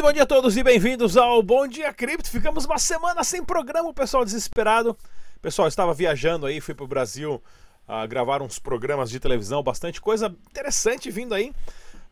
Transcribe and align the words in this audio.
Muito 0.00 0.08
bom 0.08 0.14
dia 0.14 0.22
a 0.22 0.26
todos 0.26 0.56
e 0.56 0.62
bem-vindos 0.62 1.14
ao 1.18 1.42
Bom 1.42 1.68
Dia 1.68 1.92
Cripto. 1.92 2.30
Ficamos 2.30 2.64
uma 2.64 2.78
semana 2.78 3.22
sem 3.22 3.44
programa, 3.44 3.90
o 3.90 3.92
pessoal 3.92 4.24
desesperado. 4.24 4.96
Pessoal, 5.42 5.68
estava 5.68 5.92
viajando 5.92 6.46
aí, 6.46 6.58
fui 6.58 6.74
pro 6.74 6.86
Brasil 6.86 7.34
uh, 7.86 8.08
gravar 8.08 8.40
uns 8.40 8.58
programas 8.58 9.10
de 9.10 9.20
televisão, 9.20 9.62
bastante 9.62 10.00
coisa 10.00 10.34
interessante 10.48 11.10
vindo 11.10 11.34
aí 11.34 11.52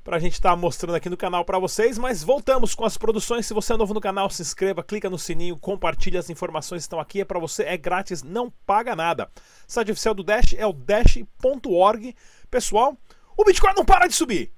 pra 0.04 0.18
gente 0.18 0.34
estar 0.34 0.50
tá 0.50 0.56
mostrando 0.56 0.96
aqui 0.96 1.08
no 1.08 1.16
canal 1.16 1.46
para 1.46 1.58
vocês, 1.58 1.96
mas 1.96 2.22
voltamos 2.22 2.74
com 2.74 2.84
as 2.84 2.98
produções. 2.98 3.46
Se 3.46 3.54
você 3.54 3.72
é 3.72 3.76
novo 3.78 3.94
no 3.94 4.02
canal, 4.02 4.28
se 4.28 4.42
inscreva, 4.42 4.84
clica 4.84 5.08
no 5.08 5.18
sininho, 5.18 5.56
compartilha 5.56 6.20
as 6.20 6.28
informações 6.28 6.80
que 6.80 6.88
estão 6.88 7.00
aqui, 7.00 7.22
é 7.22 7.24
para 7.24 7.38
você, 7.38 7.62
é 7.62 7.78
grátis, 7.78 8.22
não 8.22 8.52
paga 8.66 8.94
nada. 8.94 9.30
O 9.66 9.72
site 9.72 9.92
oficial 9.92 10.12
do 10.12 10.22
Dash 10.22 10.54
é 10.58 10.66
o 10.66 10.74
dash.org. 10.74 12.14
Pessoal, 12.50 12.98
o 13.34 13.44
Bitcoin 13.44 13.72
não 13.74 13.84
para 13.86 14.06
de 14.06 14.14
subir. 14.14 14.57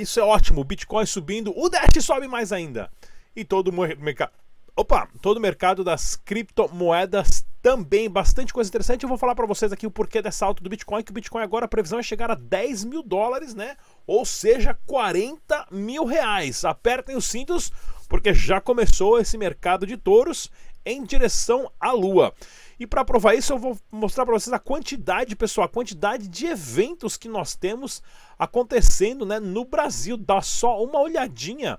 Isso 0.00 0.18
é 0.18 0.22
ótimo, 0.22 0.60
o 0.60 0.64
Bitcoin 0.64 1.06
subindo, 1.06 1.56
o 1.56 1.68
Dash 1.68 2.04
sobe 2.04 2.26
mais 2.26 2.52
ainda. 2.52 2.90
E 3.34 3.44
todo 3.44 3.72
mercado. 3.72 4.32
Opa, 4.76 5.08
todo 5.22 5.36
o 5.36 5.40
mercado 5.40 5.84
das 5.84 6.16
criptomoedas 6.16 7.46
também, 7.62 8.10
bastante 8.10 8.52
coisa 8.52 8.68
interessante. 8.68 9.04
Eu 9.04 9.08
vou 9.08 9.16
falar 9.16 9.36
para 9.36 9.46
vocês 9.46 9.72
aqui 9.72 9.86
o 9.86 9.90
porquê 9.90 10.20
dessa 10.20 10.44
alta 10.44 10.64
do 10.64 10.68
Bitcoin, 10.68 11.04
que 11.04 11.12
o 11.12 11.14
Bitcoin 11.14 11.42
agora 11.42 11.66
a 11.66 11.68
previsão 11.68 12.00
é 12.00 12.02
chegar 12.02 12.28
a 12.28 12.34
10 12.34 12.84
mil 12.84 13.02
dólares, 13.04 13.54
né? 13.54 13.76
Ou 14.04 14.24
seja, 14.24 14.76
40 14.84 15.68
mil 15.70 16.04
reais. 16.04 16.64
Apertem 16.64 17.16
os 17.16 17.26
cintos, 17.26 17.70
porque 18.08 18.34
já 18.34 18.60
começou 18.60 19.20
esse 19.20 19.38
mercado 19.38 19.86
de 19.86 19.96
touros 19.96 20.50
em 20.84 21.04
direção 21.04 21.70
à 21.78 21.92
lua. 21.92 22.34
E 22.78 22.86
para 22.86 23.04
provar 23.04 23.34
isso, 23.34 23.52
eu 23.52 23.58
vou 23.58 23.78
mostrar 23.90 24.24
para 24.24 24.34
vocês 24.34 24.52
a 24.52 24.58
quantidade, 24.58 25.36
pessoal, 25.36 25.66
a 25.66 25.68
quantidade 25.68 26.28
de 26.28 26.46
eventos 26.46 27.16
que 27.16 27.28
nós 27.28 27.54
temos 27.54 28.02
acontecendo 28.38 29.24
né, 29.24 29.38
no 29.38 29.64
Brasil. 29.64 30.16
Dá 30.16 30.42
só 30.42 30.82
uma 30.82 31.00
olhadinha 31.00 31.78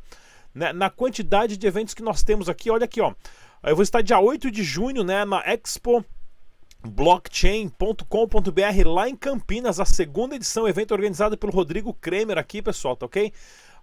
né, 0.54 0.72
na 0.72 0.90
quantidade 0.90 1.58
de 1.58 1.68
eventos 1.68 1.94
que 1.94 2.04
nós 2.04 2.24
temos 2.24 2.48
aqui. 2.48 2.70
Olha 2.70 2.86
aqui, 2.86 3.02
ó. 3.02 3.14
Eu 3.64 3.76
vou 3.76 3.84
estar 3.84 4.02
dia 4.02 4.20
8 4.20 4.52
de 4.52 4.64
junho 4.64 5.04
né, 5.04 5.26
na 5.26 5.44
Expo 5.46 6.06
blockchain.com.br 6.86 8.06
lá 8.86 9.10
em 9.10 9.16
Campinas, 9.16 9.80
a 9.80 9.86
segunda 9.86 10.36
edição, 10.36 10.68
evento 10.68 10.92
organizado 10.92 11.38
pelo 11.38 11.52
Rodrigo 11.52 11.94
Kremer 11.94 12.38
aqui, 12.38 12.62
pessoal, 12.62 12.96
tá 12.96 13.08
ok? 13.08 13.34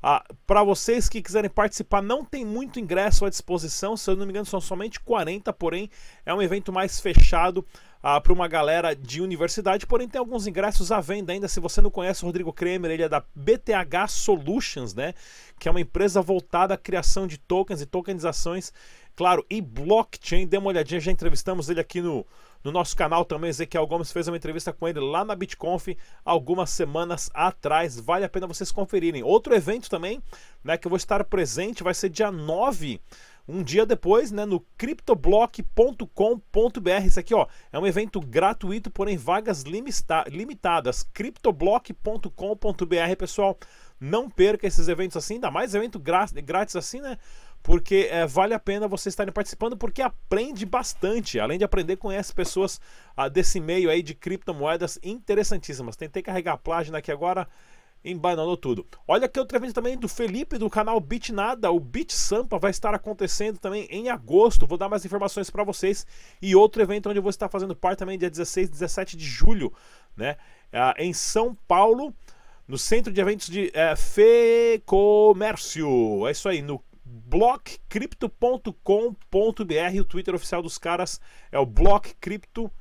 Ah, 0.02 0.24
para 0.46 0.64
vocês 0.64 1.08
que 1.08 1.22
quiserem 1.22 1.48
participar, 1.48 2.02
não 2.02 2.24
tem 2.24 2.44
muito 2.44 2.80
ingresso 2.80 3.24
à 3.24 3.30
disposição, 3.30 3.96
se 3.96 4.10
eu 4.10 4.16
não 4.16 4.26
me 4.26 4.32
engano, 4.32 4.44
são 4.44 4.60
somente 4.60 4.98
40, 4.98 5.52
porém 5.52 5.88
é 6.26 6.34
um 6.34 6.42
evento 6.42 6.72
mais 6.72 6.98
fechado 6.98 7.64
ah, 8.02 8.20
para 8.20 8.32
uma 8.32 8.48
galera 8.48 8.96
de 8.96 9.22
universidade, 9.22 9.86
porém 9.86 10.08
tem 10.08 10.18
alguns 10.18 10.48
ingressos 10.48 10.90
à 10.90 11.00
venda 11.00 11.32
ainda. 11.32 11.46
Se 11.46 11.60
você 11.60 11.80
não 11.80 11.90
conhece 11.90 12.24
o 12.24 12.26
Rodrigo 12.26 12.52
Kremer, 12.52 12.90
ele 12.90 13.04
é 13.04 13.08
da 13.08 13.22
BTH 13.32 14.08
Solutions, 14.08 14.92
né? 14.92 15.14
Que 15.56 15.68
é 15.68 15.70
uma 15.70 15.80
empresa 15.80 16.20
voltada 16.20 16.74
à 16.74 16.76
criação 16.76 17.28
de 17.28 17.38
tokens 17.38 17.80
e 17.80 17.86
tokenizações, 17.86 18.72
claro, 19.14 19.46
e 19.48 19.60
blockchain. 19.60 20.48
Dê 20.48 20.58
uma 20.58 20.70
olhadinha, 20.70 21.00
já 21.00 21.12
entrevistamos 21.12 21.68
ele 21.68 21.78
aqui 21.78 22.00
no, 22.00 22.26
no 22.64 22.72
nosso 22.72 22.96
canal 22.96 23.24
também. 23.24 23.50
Ezequiel 23.50 23.86
Gomes 23.86 24.12
fez 24.12 24.28
uma 24.28 24.36
entrevista 24.36 24.72
com 24.72 24.88
ele 24.88 25.00
lá 25.00 25.24
na 25.24 25.34
BitConf 25.34 25.88
algumas 26.24 26.70
semanas 26.70 27.30
atrás. 27.34 27.98
Vale 27.98 28.24
a 28.24 28.28
pena 28.28 28.46
vocês 28.46 28.72
conferirem. 28.72 29.22
Outro 29.22 29.54
evento 29.54 29.90
também, 29.90 30.22
né, 30.62 30.76
que 30.76 30.86
eu 30.86 30.90
vou 30.90 30.96
estar 30.96 31.22
presente, 31.24 31.82
vai 31.82 31.94
ser 31.94 32.08
dia 32.08 32.30
9 32.30 33.00
um 33.46 33.62
dia 33.62 33.84
depois, 33.84 34.30
né, 34.30 34.44
no 34.44 34.60
cryptoblock.com.br. 34.78 37.04
Isso 37.04 37.18
aqui, 37.18 37.34
ó, 37.34 37.46
é 37.72 37.78
um 37.78 37.86
evento 37.86 38.20
gratuito, 38.20 38.90
porém 38.90 39.16
vagas 39.16 39.62
limita 39.62 40.24
limitadas. 40.28 41.02
cryptoblock.com.br, 41.02 43.16
pessoal. 43.18 43.58
Não 44.00 44.28
perca 44.28 44.66
esses 44.66 44.88
eventos 44.88 45.16
assim, 45.16 45.34
ainda 45.34 45.50
mais 45.50 45.74
evento 45.74 45.98
grátis 45.98 46.76
assim, 46.76 47.00
né? 47.00 47.18
Porque 47.62 48.08
é, 48.10 48.26
vale 48.26 48.54
a 48.54 48.58
pena 48.58 48.88
vocês 48.88 49.12
estarem 49.12 49.32
participando, 49.32 49.76
porque 49.76 50.02
aprende 50.02 50.66
bastante. 50.66 51.38
Além 51.38 51.58
de 51.58 51.64
aprender, 51.64 51.96
conhece 51.96 52.32
pessoas 52.32 52.80
ah, 53.16 53.28
desse 53.28 53.60
meio 53.60 53.88
aí 53.88 54.02
de 54.02 54.14
criptomoedas 54.14 54.98
interessantíssimas. 55.02 55.96
Tentei 55.96 56.22
carregar 56.22 56.54
a 56.54 56.58
página 56.58 56.98
aqui 56.98 57.12
agora 57.12 57.46
embananou 58.04 58.56
tudo. 58.56 58.86
Olha 59.06 59.26
aqui 59.26 59.38
outro 59.38 59.56
evento 59.56 59.74
também 59.74 59.96
do 59.96 60.08
Felipe 60.08 60.58
do 60.58 60.68
canal 60.68 60.98
Bitnada, 60.98 61.70
o 61.70 61.78
Bit 61.78 62.14
Sampa 62.14 62.58
vai 62.58 62.70
estar 62.70 62.94
acontecendo 62.94 63.58
também 63.58 63.86
em 63.90 64.08
agosto. 64.08 64.66
Vou 64.66 64.76
dar 64.76 64.88
mais 64.88 65.04
informações 65.04 65.50
para 65.50 65.62
vocês. 65.62 66.06
E 66.40 66.56
outro 66.56 66.82
evento 66.82 67.08
onde 67.08 67.18
eu 67.18 67.22
vou 67.22 67.30
estar 67.30 67.48
fazendo 67.48 67.76
parte 67.76 68.00
também 68.00 68.18
dia 68.18 68.30
16 68.30 68.68
e 68.68 68.70
17 68.72 69.16
de 69.16 69.24
julho, 69.24 69.72
né? 70.16 70.36
Ah, 70.72 70.94
em 70.98 71.12
São 71.12 71.56
Paulo, 71.68 72.12
no 72.66 72.76
Centro 72.76 73.12
de 73.12 73.20
Eventos 73.20 73.46
de 73.46 73.70
é, 73.74 73.94
Comércio. 74.84 76.26
É 76.26 76.32
isso 76.32 76.48
aí, 76.48 76.60
no 76.60 76.82
blockcrypto.com.br. 77.12 80.00
O 80.00 80.04
Twitter 80.04 80.34
oficial 80.34 80.62
dos 80.62 80.78
caras 80.78 81.20
é 81.50 81.58
o 81.58 81.66
blockcryptobr. 81.66 82.72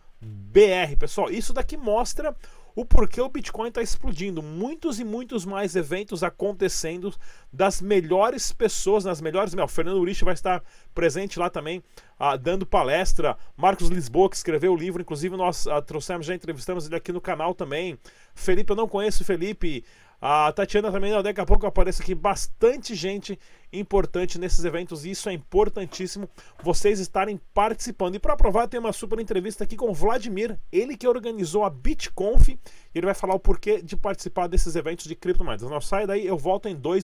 Pessoal, 0.98 1.30
isso 1.30 1.52
daqui 1.52 1.76
mostra 1.76 2.34
o 2.74 2.86
porquê 2.86 3.20
o 3.20 3.28
Bitcoin 3.28 3.68
está 3.68 3.82
explodindo. 3.82 4.42
Muitos 4.42 4.98
e 5.00 5.04
muitos 5.04 5.46
mais 5.46 5.76
eventos 5.76 6.24
acontecendo 6.24 7.14
das 7.52 7.82
melhores 7.82 8.54
pessoas, 8.54 9.04
nas 9.04 9.20
melhores. 9.20 9.54
Meu, 9.54 9.68
Fernando 9.68 10.00
Urich 10.00 10.24
vai 10.24 10.34
estar 10.34 10.64
presente 10.94 11.38
lá 11.38 11.50
também, 11.50 11.84
ah, 12.18 12.38
dando 12.38 12.66
palestra. 12.66 13.36
Marcos 13.58 13.90
Lisboa, 13.90 14.30
que 14.30 14.38
escreveu 14.38 14.74
o 14.74 14.78
livro, 14.78 15.02
inclusive 15.02 15.36
nós 15.36 15.68
ah, 15.68 15.82
trouxemos, 15.82 16.26
já 16.26 16.34
entrevistamos 16.34 16.86
ele 16.86 16.96
aqui 16.96 17.12
no 17.12 17.20
canal 17.20 17.54
também. 17.54 18.00
Felipe, 18.34 18.72
eu 18.72 18.78
não 18.78 18.88
conheço 18.88 19.26
Felipe. 19.26 19.84
A 20.24 20.52
Tatiana 20.52 20.92
também, 20.92 21.12
daqui 21.24 21.42
a 21.42 21.46
pouco 21.48 21.66
aparece 21.66 22.04
aqui 22.04 22.14
bastante 22.14 22.94
gente 22.94 23.40
importante 23.74 24.38
nesses 24.38 24.64
eventos 24.64 25.04
e 25.04 25.10
isso 25.10 25.28
é 25.28 25.34
importantíssimo 25.34 26.30
vocês 26.62 27.00
estarem 27.00 27.42
participando. 27.56 28.14
E 28.14 28.20
para 28.20 28.38
provar, 28.38 28.68
tem 28.68 28.80
uma 28.80 28.94
super 28.94 29.20
entrevista 29.20 29.64
aqui 29.64 29.76
com 29.76 29.90
o 29.90 29.94
Vladimir, 29.96 30.60
ele 30.72 30.96
que 30.96 31.08
organizou 31.08 31.64
a 31.64 31.72
BitConf, 31.72 32.50
e 32.50 32.60
ele 32.94 33.08
vai 33.08 33.16
falar 33.16 33.34
o 33.34 33.40
porquê 33.40 33.82
de 33.82 33.98
participar 33.98 34.46
desses 34.46 34.76
eventos 34.76 35.06
de 35.06 35.16
criptomoedas. 35.16 35.68
Não 35.68 35.82
sai 35.82 36.06
daí, 36.06 36.28
eu 36.28 36.38
volto 36.38 36.70
em 36.70 36.76
dois. 36.76 37.02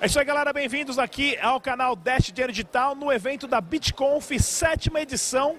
É 0.00 0.06
isso 0.06 0.20
aí, 0.20 0.24
galera. 0.24 0.52
Bem-vindos 0.52 0.96
aqui 0.96 1.36
ao 1.38 1.60
canal 1.60 1.96
Dash 1.96 2.30
Dinheiro 2.32 2.52
Digital 2.52 2.94
no 2.94 3.10
evento 3.10 3.48
da 3.48 3.60
BitConf, 3.60 4.30
sétima 4.38 5.00
edição 5.00 5.56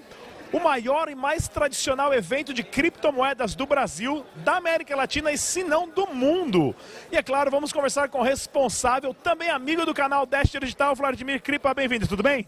o 0.52 0.60
maior 0.60 1.10
e 1.10 1.16
mais 1.16 1.48
tradicional 1.48 2.14
evento 2.14 2.54
de 2.54 2.64
criptomoedas 2.64 3.56
do 3.56 3.66
Brasil, 3.66 4.26
da 4.38 4.58
América 4.58 4.96
Latina 4.96 5.32
e, 5.32 5.38
se 5.38 5.64
não, 5.64 5.88
do 5.88 6.08
mundo. 6.08 6.76
E 7.12 7.18
é 7.18 7.24
claro, 7.24 7.50
vamos 7.50 7.72
conversar 7.72 8.10
com 8.10 8.20
o 8.20 8.24
responsável, 8.24 9.14
também 9.14 9.50
amigo 9.50 9.86
do 9.86 9.94
canal 9.94 10.26
Dash 10.26 10.52
Digital, 10.52 10.96
Vladimir 10.96 11.42
Kripa. 11.42 11.74
Bem-vindo, 11.74 12.08
tudo 12.08 12.24
bem? 12.24 12.48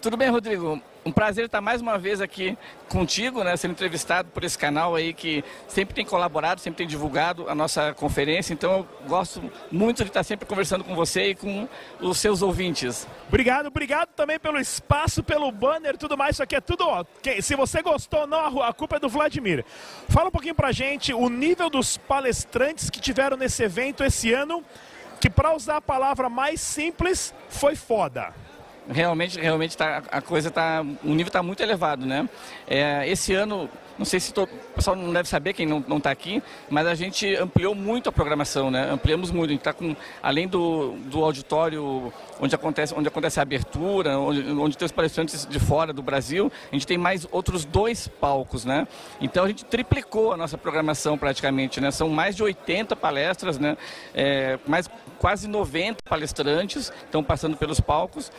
Tudo 0.00 0.16
bem, 0.16 0.28
Rodrigo? 0.28 0.80
Um 1.06 1.12
prazer 1.12 1.44
estar 1.44 1.60
mais 1.60 1.82
uma 1.82 1.98
vez 1.98 2.22
aqui 2.22 2.56
contigo, 2.88 3.44
né, 3.44 3.54
sendo 3.58 3.72
entrevistado 3.72 4.30
por 4.30 4.42
esse 4.42 4.56
canal 4.56 4.94
aí 4.94 5.12
que 5.12 5.44
sempre 5.68 5.94
tem 5.94 6.02
colaborado, 6.02 6.62
sempre 6.62 6.78
tem 6.78 6.86
divulgado 6.86 7.46
a 7.46 7.54
nossa 7.54 7.92
conferência. 7.92 8.54
Então 8.54 8.72
eu 8.72 8.88
gosto 9.06 9.42
muito 9.70 10.02
de 10.02 10.08
estar 10.08 10.22
sempre 10.22 10.46
conversando 10.46 10.82
com 10.82 10.94
você 10.94 11.30
e 11.30 11.34
com 11.34 11.68
os 12.00 12.16
seus 12.16 12.40
ouvintes. 12.40 13.06
Obrigado, 13.28 13.66
obrigado 13.66 14.08
também 14.16 14.38
pelo 14.38 14.58
espaço, 14.58 15.22
pelo 15.22 15.52
banner, 15.52 15.98
tudo 15.98 16.16
mais. 16.16 16.36
Isso 16.36 16.42
aqui 16.42 16.56
é 16.56 16.60
tudo, 16.60 16.88
ó. 16.88 17.04
Se 17.42 17.54
você 17.54 17.82
gostou 17.82 18.20
ou 18.20 18.26
não, 18.26 18.62
a 18.62 18.72
culpa 18.72 18.96
é 18.96 19.00
do 19.00 19.08
Vladimir. 19.08 19.62
Fala 20.08 20.28
um 20.28 20.32
pouquinho 20.32 20.54
pra 20.54 20.72
gente 20.72 21.12
o 21.12 21.28
nível 21.28 21.68
dos 21.68 21.98
palestrantes 21.98 22.88
que 22.88 22.98
tiveram 22.98 23.36
nesse 23.36 23.62
evento 23.62 24.02
esse 24.02 24.32
ano, 24.32 24.64
que 25.20 25.28
para 25.28 25.54
usar 25.54 25.76
a 25.76 25.82
palavra 25.82 26.30
mais 26.30 26.62
simples, 26.62 27.34
foi 27.50 27.76
foda 27.76 28.32
realmente, 28.88 29.38
realmente 29.38 29.76
tá, 29.76 30.02
a 30.10 30.20
coisa 30.20 30.50
tá, 30.50 30.84
o 31.02 31.08
nível 31.08 31.28
está 31.28 31.42
muito 31.42 31.62
elevado, 31.62 32.04
né? 32.04 32.28
É, 32.66 33.08
esse 33.08 33.34
ano, 33.34 33.68
não 33.98 34.04
sei 34.04 34.18
se 34.20 34.32
o 34.36 34.46
pessoal 34.74 34.96
não 34.96 35.12
deve 35.12 35.28
saber 35.28 35.52
quem 35.52 35.66
não 35.66 35.96
está 35.96 36.10
aqui, 36.10 36.42
mas 36.68 36.86
a 36.86 36.94
gente 36.94 37.34
ampliou 37.36 37.74
muito 37.74 38.08
a 38.08 38.12
programação, 38.12 38.70
né? 38.70 38.90
Ampliamos 38.90 39.30
muito. 39.30 39.50
A 39.50 39.52
gente 39.52 39.60
está 39.60 39.72
com, 39.72 39.94
além 40.22 40.48
do, 40.48 40.92
do 41.06 41.22
auditório 41.22 42.12
onde 42.40 42.54
acontece, 42.54 42.94
onde 42.94 43.08
acontece 43.08 43.38
a 43.38 43.42
abertura, 43.42 44.18
onde, 44.18 44.50
onde 44.52 44.76
tem 44.76 44.84
os 44.84 44.92
palestrantes 44.92 45.46
de 45.46 45.60
fora 45.60 45.92
do 45.92 46.02
Brasil, 46.02 46.50
a 46.70 46.74
gente 46.74 46.86
tem 46.86 46.98
mais 46.98 47.26
outros 47.30 47.64
dois 47.64 48.08
palcos, 48.08 48.64
né? 48.64 48.86
Então 49.20 49.44
a 49.44 49.48
gente 49.48 49.64
triplicou 49.64 50.32
a 50.32 50.36
nossa 50.36 50.58
programação 50.58 51.16
praticamente, 51.16 51.80
né? 51.80 51.90
São 51.90 52.08
mais 52.08 52.34
de 52.34 52.42
80 52.42 52.96
palestras, 52.96 53.58
né? 53.58 53.76
É, 54.14 54.58
mais 54.66 54.90
quase 55.18 55.48
90 55.48 56.02
palestrantes 56.04 56.92
estão 57.06 57.22
passando 57.22 57.56
pelos 57.56 57.80
palcos 57.80 58.30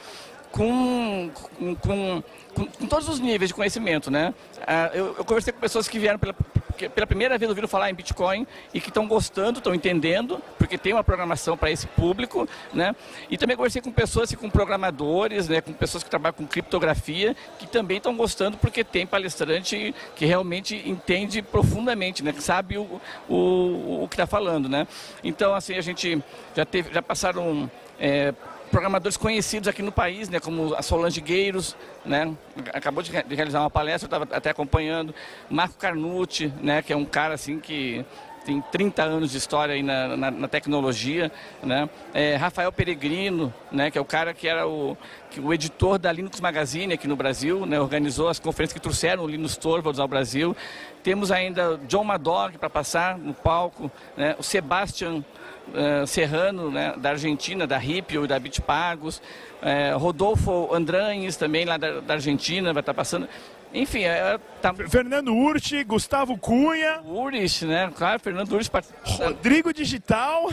com, 0.56 1.30
com, 1.60 1.76
com, 1.76 2.24
com, 2.56 2.88
todos 2.88 3.10
os 3.10 3.20
níveis 3.20 3.50
de 3.50 3.54
conhecimento, 3.54 4.10
né? 4.10 4.34
Ah, 4.66 4.90
eu, 4.94 5.08
eu, 5.18 5.26
conversei 5.26 5.52
com 5.52 5.60
pessoas 5.60 5.86
que 5.86 6.00
vieram 6.00 6.18
pela, 6.18 6.34
pela 6.34 7.06
primeira 7.06 7.38
vez 7.38 7.50
ouviram 7.50 7.68
falar 7.68 7.90
em 7.90 7.94
Bitcoin 7.94 8.48
e 8.74 8.80
que 8.80 8.88
estão 8.88 9.06
gostando, 9.06 9.58
estão 9.58 9.76
entendendo, 9.76 10.42
porque 10.58 10.78
tem 10.78 10.94
uma 10.94 11.04
programação 11.04 11.58
para 11.58 11.70
esse 11.72 11.86
público, 11.88 12.48
né? 12.74 12.96
E 13.30 13.38
também 13.38 13.58
conversei 13.58 13.82
com 13.82 13.92
pessoas, 13.92 14.30
assim, 14.30 14.38
com 14.38 14.50
programadores, 14.50 15.50
né? 15.50 15.60
Com 15.60 15.74
pessoas 15.74 16.06
que 16.06 16.10
trabalham 16.10 16.36
com 16.36 16.48
criptografia, 16.48 17.36
que 17.60 17.68
também 17.68 17.98
estão 17.98 18.16
gostando 18.16 18.56
porque 18.56 18.82
tem 18.82 19.06
palestrante 19.06 19.94
que 20.16 20.26
realmente 20.26 20.82
entende 20.90 21.42
profundamente, 21.42 22.24
né? 22.24 22.32
Que 22.32 22.42
sabe 22.42 22.78
o, 22.78 23.02
o, 23.28 24.04
o 24.04 24.08
que 24.08 24.16
está 24.16 24.26
falando, 24.26 24.70
né? 24.70 24.88
Então, 25.22 25.54
assim, 25.54 25.76
a 25.76 25.82
gente 25.82 26.24
já 26.56 26.66
teve, 26.66 26.94
já 26.94 27.02
passaram 27.02 27.70
é, 28.00 28.34
programadores 28.72 29.18
conhecidos 29.18 29.68
aqui 29.68 29.82
no 29.82 29.92
país, 29.92 30.30
né, 30.30 30.40
como 30.40 30.74
a 30.76 30.82
Solange 30.82 31.22
Gueiros, 31.22 31.76
né, 32.06 32.34
acabou 32.74 33.02
de, 33.04 33.12
realizar 33.12 33.62
uma 33.62 33.70
palestra, 33.70 34.06
eu 34.06 34.18
estava 34.18 34.36
até 34.36 34.50
acompanhando, 34.50 35.14
Marco 35.50 35.76
Carnucci, 35.78 36.52
né, 36.62 36.82
que 36.82 36.92
é 36.92 36.96
um 36.96 37.06
cara 37.06 37.34
assim 37.34 37.60
que 37.60 38.06
tem 38.46 38.62
30 38.62 39.04
anos 39.04 39.32
de 39.32 39.38
história 39.38 39.74
aí 39.74 39.82
na, 39.82 40.16
na, 40.16 40.32
na 40.32 40.48
tecnologia, 40.48 41.32
né? 41.64 41.90
É, 42.14 42.36
Rafael 42.36 42.72
Peregrino, 42.72 43.54
né, 43.72 43.90
que 43.90 43.98
é 43.98 44.02
o 44.02 44.06
cara 44.06 44.34
que 44.34 44.48
era 44.48 44.68
o, 44.68 44.96
que, 45.32 45.40
o 45.40 45.54
editor 45.54 45.98
da 45.98 46.12
Linux 46.12 46.40
Magazine 46.40 46.94
aqui 46.94 47.08
no 47.08 47.16
Brasil, 47.16 47.66
né, 47.66 47.80
organizou 47.80 48.30
as 48.30 48.40
conferências 48.40 48.74
que 48.74 48.80
trouxeram 48.80 49.24
o 49.24 49.28
Linus 49.28 49.58
Torvalds 49.58 50.00
ao 50.00 50.08
Brasil. 50.08 50.56
Temos 51.04 51.32
ainda 51.32 51.80
John 51.88 52.04
Madog 52.04 52.58
para 52.58 52.70
passar 52.70 53.18
no 53.18 53.34
palco, 53.34 53.92
né, 54.16 54.36
o 54.38 54.44
Sebastian 54.44 55.24
uh, 55.70 56.06
Serrano, 56.06 56.70
né, 56.70 56.94
da 56.98 57.12
Argentina, 57.12 57.66
da 57.66 57.78
Ripio 57.78 58.26
e 58.26 58.28
da 58.28 58.40
Bitpagos, 58.40 59.22
uh, 59.62 59.98
Rodolfo 59.98 60.74
Andranhes, 60.74 61.36
também 61.36 61.66
lá 61.66 61.78
da, 61.78 62.00
da 62.00 62.14
Argentina, 62.14 62.74
vai 62.74 62.82
estar 62.82 62.94
tá 62.94 62.98
passando. 62.98 63.28
Enfim, 63.76 64.04
é, 64.04 64.40
tá... 64.62 64.74
Fernando 64.74 65.36
Urti, 65.36 65.84
Gustavo 65.84 66.38
Cunha. 66.38 67.02
Urich, 67.04 67.66
né? 67.66 67.92
Claro, 67.96 68.22
Fernando 68.22 68.54
Urti. 68.54 68.72
Rodrigo 69.04 69.74
Digital. 69.74 70.50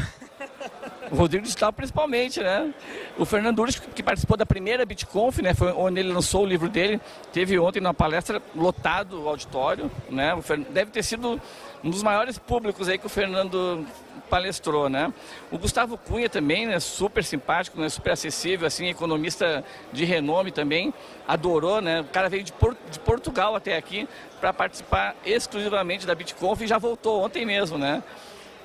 O 1.11 1.17
Rodrigo 1.17 1.45
Digital 1.45 1.73
principalmente, 1.73 2.41
né? 2.41 2.73
O 3.19 3.25
Fernando 3.25 3.59
Urich, 3.59 3.81
que 3.81 4.03
participou 4.03 4.37
da 4.37 4.47
primeira 4.47 4.87
BitConf, 4.87 5.39
né? 5.41 5.53
Foi 5.55 5.73
onde 5.73 6.01
ele 6.01 6.13
lançou 6.13 6.43
o 6.43 6.47
livro 6.47 6.69
dele. 6.69 7.01
Teve 7.33 7.59
ontem 7.59 7.81
na 7.81 7.93
palestra 7.93 8.41
lotado 8.55 9.23
o 9.23 9.29
auditório, 9.29 9.91
né? 10.09 10.33
Deve 10.71 10.91
ter 10.91 11.03
sido 11.03 11.41
um 11.85 11.91
dos 11.91 12.03
maiores 12.03 12.39
públicos 12.39 12.89
aí 12.89 12.97
que 12.97 13.07
o 13.07 13.11
Fernando 13.11 13.87
palestrou, 14.31 14.89
né? 14.89 15.13
O 15.51 15.59
Gustavo 15.59 15.99
Cunha 15.99 16.29
também, 16.29 16.67
né? 16.67 16.81
Super 16.81 17.23
simpático, 17.23 17.79
né? 17.79 17.91
Super 17.91 18.13
acessível, 18.13 18.67
assim, 18.67 18.89
economista 18.89 19.63
de 19.93 20.07
renome 20.07 20.51
também, 20.51 20.95
adorou, 21.29 21.83
né? 21.83 22.01
O 22.01 22.05
cara 22.05 22.31
veio 22.31 22.43
de, 22.43 22.55
de 22.91 22.99
Portugal 23.01 23.55
até 23.55 23.77
aqui 23.77 24.09
para 24.41 24.51
participar 24.55 25.15
exclusivamente 25.27 26.07
da 26.07 26.15
BitConf 26.15 26.63
e 26.63 26.67
já 26.67 26.79
voltou 26.79 27.23
ontem 27.23 27.45
mesmo, 27.45 27.77
né? 27.77 28.03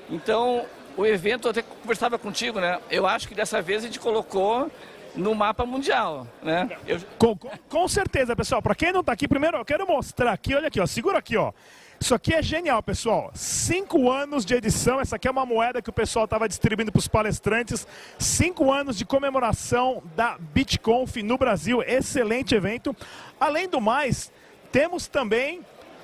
Então, 0.10 0.66
o 0.98 1.06
evento, 1.06 1.48
até 1.48 1.62
conversava 1.62 2.18
contigo, 2.18 2.60
né? 2.60 2.80
Eu 2.90 3.06
acho 3.06 3.28
que 3.28 3.36
dessa 3.36 3.62
vez 3.62 3.84
a 3.84 3.86
gente 3.86 4.00
colocou 4.00 4.70
no 5.16 5.34
mapa 5.34 5.66
mundial, 5.66 6.28
né? 6.42 6.70
Eu... 6.88 7.00
Com, 7.18 7.38
com, 7.38 7.50
com 7.70 7.88
certeza, 7.88 8.36
pessoal. 8.36 8.62
Para 8.62 8.76
quem 8.76 8.92
não 8.92 9.02
está 9.02 9.14
aqui, 9.14 9.28
primeiro 9.28 9.58
eu 9.58 9.66
quero 9.66 9.88
mostrar 9.88 10.32
aqui, 10.32 10.56
olha 10.56 10.68
aqui, 10.68 10.80
ó, 10.82 10.86
segura 10.86 11.20
aqui, 11.20 11.38
ó. 11.38 11.54
Isso 12.00 12.14
aqui 12.14 12.34
é 12.34 12.44
genial, 12.44 12.84
pessoal. 12.84 13.32
Cinco 13.34 14.12
anos 14.12 14.46
de 14.46 14.54
edição. 14.54 15.02
Essa 15.02 15.16
aqui 15.16 15.28
é 15.28 15.32
uma 15.32 15.48
moeda 15.48 15.82
que 15.82 15.90
o 15.90 15.94
pessoal 15.94 16.26
estava 16.26 16.48
distribuindo 16.48 16.92
para 16.92 17.00
os 17.00 17.08
palestrantes. 17.08 17.88
Cinco 18.20 18.72
anos 18.72 18.98
de 18.98 19.04
comemoração 19.04 20.04
da 20.16 20.38
BitConf 20.38 21.18
no 21.24 21.40
Brasil. 21.40 21.82
Excelente 21.82 22.54
evento. 22.54 22.96
Além 23.40 23.68
do 23.68 23.82
mais, 23.82 24.32
temos 24.72 25.08
também 25.08 25.62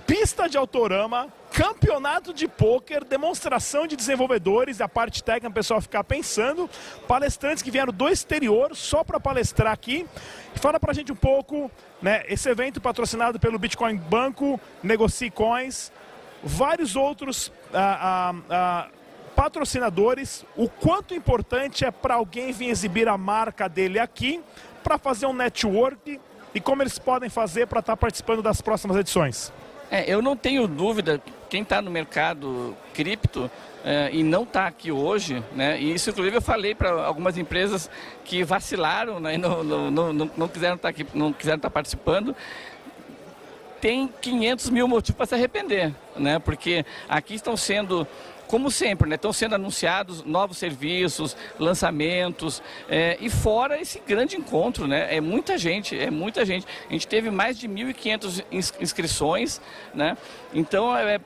pista 0.08 0.50
de 0.50 0.58
autorama, 0.58 1.32
campeonato 1.54 2.34
de 2.34 2.48
pôquer, 2.48 3.04
demonstração 3.04 3.86
de 3.86 3.96
desenvolvedores, 3.96 4.82
a 4.82 4.90
parte 4.90 5.24
técnica, 5.24 5.50
o 5.50 5.54
pessoal 5.54 5.80
ficar 5.80 6.04
pensando, 6.04 6.68
palestrantes 7.08 7.62
que 7.62 7.70
vieram 7.70 7.94
do 7.94 8.10
exterior 8.10 8.76
só 8.76 9.04
para 9.04 9.20
palestrar 9.20 9.72
aqui. 9.72 10.08
Fala 10.56 10.80
para 10.80 10.92
a 10.92 10.94
gente 10.96 11.12
um 11.12 11.16
pouco, 11.16 11.70
né, 12.02 12.24
esse 12.28 12.50
evento 12.50 12.82
patrocinado 12.82 13.40
pelo 13.40 13.60
Bitcoin 13.60 13.98
Banco, 13.98 14.60
Negocie 14.82 15.30
Coins, 15.30 15.92
vários 16.44 16.96
outros 16.96 17.52
ah, 17.72 18.32
ah, 18.32 18.36
ah, 18.50 18.88
patrocinadores, 19.36 20.44
o 20.58 20.68
quanto 20.68 21.14
importante 21.14 21.86
é 21.86 21.92
para 21.92 22.16
alguém 22.16 22.52
vir 22.52 22.70
exibir 22.70 23.08
a 23.08 23.18
marca 23.18 23.70
dele 23.70 24.00
aqui, 24.00 24.44
para 24.84 24.98
fazer 24.98 25.28
um 25.28 25.34
network 25.34 26.20
e 26.56 26.60
como 26.60 26.82
eles 26.82 26.98
podem 26.98 27.30
fazer 27.30 27.68
para 27.68 27.80
estar 27.80 27.94
tá 27.94 27.98
participando 27.98 28.42
das 28.42 28.60
próximas 28.60 28.98
edições. 28.98 29.54
É, 29.94 30.12
eu 30.12 30.24
não 30.24 30.36
tenho 30.36 30.68
dúvida, 30.68 31.22
quem 31.48 31.62
está 31.62 31.80
no 31.80 31.92
mercado 31.92 32.76
cripto 32.96 33.48
é, 33.86 34.10
e 34.12 34.24
não 34.24 34.42
está 34.42 34.66
aqui 34.66 34.92
hoje, 34.92 35.44
né, 35.52 35.80
e 35.80 35.94
isso 35.94 36.10
inclusive 36.10 36.36
eu 36.36 36.42
falei 36.42 36.74
para 36.74 37.06
algumas 37.06 37.38
empresas 37.38 37.92
que 38.26 38.44
vacilaram 38.44 39.20
né, 39.20 39.36
e 39.36 39.38
não, 39.38 39.64
não, 39.64 39.92
não, 39.92 40.32
não 40.36 40.48
quiseram 40.48 40.78
estar 40.78 40.88
tá 40.88 40.90
aqui, 40.90 41.06
não 41.14 41.32
quiseram 41.32 41.58
estar 41.58 41.70
tá 41.70 41.74
participando, 41.74 42.36
tem 43.80 44.10
500 44.20 44.72
mil 44.72 44.88
motivos 44.88 45.16
para 45.16 45.28
se 45.28 45.36
arrepender, 45.36 45.94
né, 46.16 46.40
porque 46.40 46.84
aqui 47.08 47.36
estão 47.36 47.56
sendo 47.56 48.08
como 48.54 48.70
sempre, 48.70 49.10
né, 49.10 49.16
estão 49.16 49.34
sendo 49.34 49.56
anunciados 49.56 50.24
novos 50.24 50.60
serviços, 50.60 51.36
lançamentos, 51.58 52.62
é, 52.88 53.18
e 53.20 53.28
fora 53.28 53.82
esse 53.82 54.00
grande 54.06 54.38
encontro, 54.38 54.86
né, 54.86 55.08
é 55.10 55.20
muita 55.20 55.58
gente, 55.58 55.98
é 55.98 56.12
muita 56.12 56.46
gente. 56.46 56.68
A 56.88 56.94
gente 56.94 57.08
teve 57.08 57.32
mais 57.32 57.58
de 57.58 57.68
1.500 57.68 58.46
inscrições, 58.80 59.60
né, 59.92 60.16
então 60.54 60.96
é, 60.96 61.20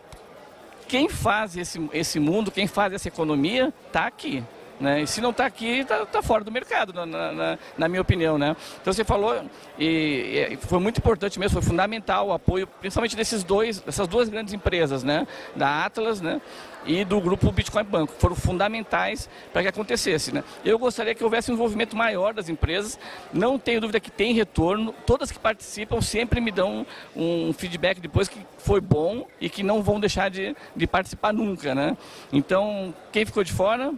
quem 0.87 1.09
faz 1.09 1.57
esse, 1.57 1.85
esse 1.91 2.17
mundo, 2.17 2.49
quem 2.49 2.65
faz 2.65 2.93
essa 2.93 3.09
economia, 3.09 3.73
está 3.87 4.07
aqui. 4.07 4.41
Né? 4.79 5.01
E 5.01 5.07
se 5.07 5.21
não 5.21 5.31
está 5.31 5.45
aqui, 5.45 5.79
está 5.79 6.05
tá 6.05 6.21
fora 6.21 6.43
do 6.43 6.51
mercado, 6.51 6.93
na, 6.93 7.05
na, 7.05 7.57
na, 7.77 7.87
minha 7.87 8.01
opinião. 8.01 8.37
Né? 8.37 8.55
Então 8.81 8.93
você 8.93 9.03
falou, 9.03 9.43
e, 9.77 10.49
e, 10.51 10.57
foi 10.57 10.79
muito 10.79 10.99
importante 10.99 11.39
mesmo, 11.39 11.59
foi 11.59 11.67
fundamental 11.67 12.27
o 12.27 12.33
apoio, 12.33 12.67
principalmente 12.67 13.15
desses 13.15 13.43
dois, 13.43 13.79
dessas 13.81 14.07
duas 14.07 14.29
grandes 14.29 14.53
empresas, 14.53 15.03
né? 15.03 15.27
da 15.55 15.85
Atlas 15.85 16.21
né? 16.21 16.41
e 16.85 17.03
do 17.03 17.19
grupo 17.19 17.51
Bitcoin 17.51 17.83
Banco, 17.83 18.13
foram 18.19 18.35
fundamentais 18.35 19.29
para 19.51 19.63
que 19.63 19.67
acontecesse. 19.67 20.33
Né? 20.33 20.43
Eu 20.63 20.77
gostaria 20.77 21.15
que 21.15 21.23
houvesse 21.23 21.51
um 21.51 21.55
envolvimento 21.55 21.95
maior 21.95 22.33
das 22.33 22.47
empresas, 22.47 22.99
não 23.33 23.57
tenho 23.57 23.81
dúvida 23.81 23.99
que 23.99 24.11
tem 24.11 24.33
retorno, 24.33 24.93
todas 25.05 25.31
que 25.31 25.39
participam 25.39 26.01
sempre 26.01 26.39
me 26.39 26.51
dão 26.51 26.85
um 27.15 27.51
feedback 27.51 27.99
depois 27.99 28.27
que 28.27 28.39
foi 28.59 28.79
bom 28.79 29.27
e 29.41 29.49
que 29.49 29.63
não 29.63 29.81
vão 29.81 29.99
deixar 29.99 30.29
de, 30.29 30.55
de 30.75 30.87
participar 30.87 31.33
nunca. 31.33 31.73
Né? 31.73 31.97
Então, 32.31 32.93
quem 33.11 33.25
ficou 33.25 33.43
de 33.43 33.51
fora, 33.51 33.93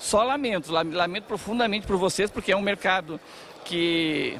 só 0.00 0.22
lamento, 0.22 0.72
lamento 0.72 1.24
profundamente 1.24 1.86
por 1.86 1.96
vocês, 1.96 2.30
porque 2.30 2.50
é 2.50 2.56
um 2.56 2.62
mercado 2.62 3.20
que 3.64 4.38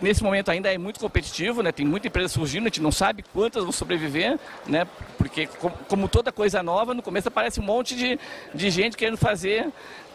nesse 0.00 0.22
momento 0.22 0.50
ainda 0.50 0.72
é 0.72 0.78
muito 0.78 1.00
competitivo, 1.00 1.62
né? 1.62 1.72
Tem 1.72 1.84
muita 1.84 2.06
empresa 2.06 2.28
surgindo, 2.28 2.62
a 2.62 2.68
gente 2.68 2.80
não 2.80 2.92
sabe 2.92 3.24
quantas 3.34 3.64
vão 3.64 3.72
sobreviver, 3.72 4.38
né? 4.64 4.86
Porque 5.18 5.48
como 5.88 6.08
toda 6.08 6.30
coisa 6.30 6.62
nova, 6.62 6.94
no 6.94 7.02
começo 7.02 7.26
aparece 7.26 7.58
um 7.58 7.64
monte 7.64 7.96
de, 7.96 8.18
de 8.54 8.70
gente 8.70 8.96
querendo 8.96 9.16
fazer 9.16 9.68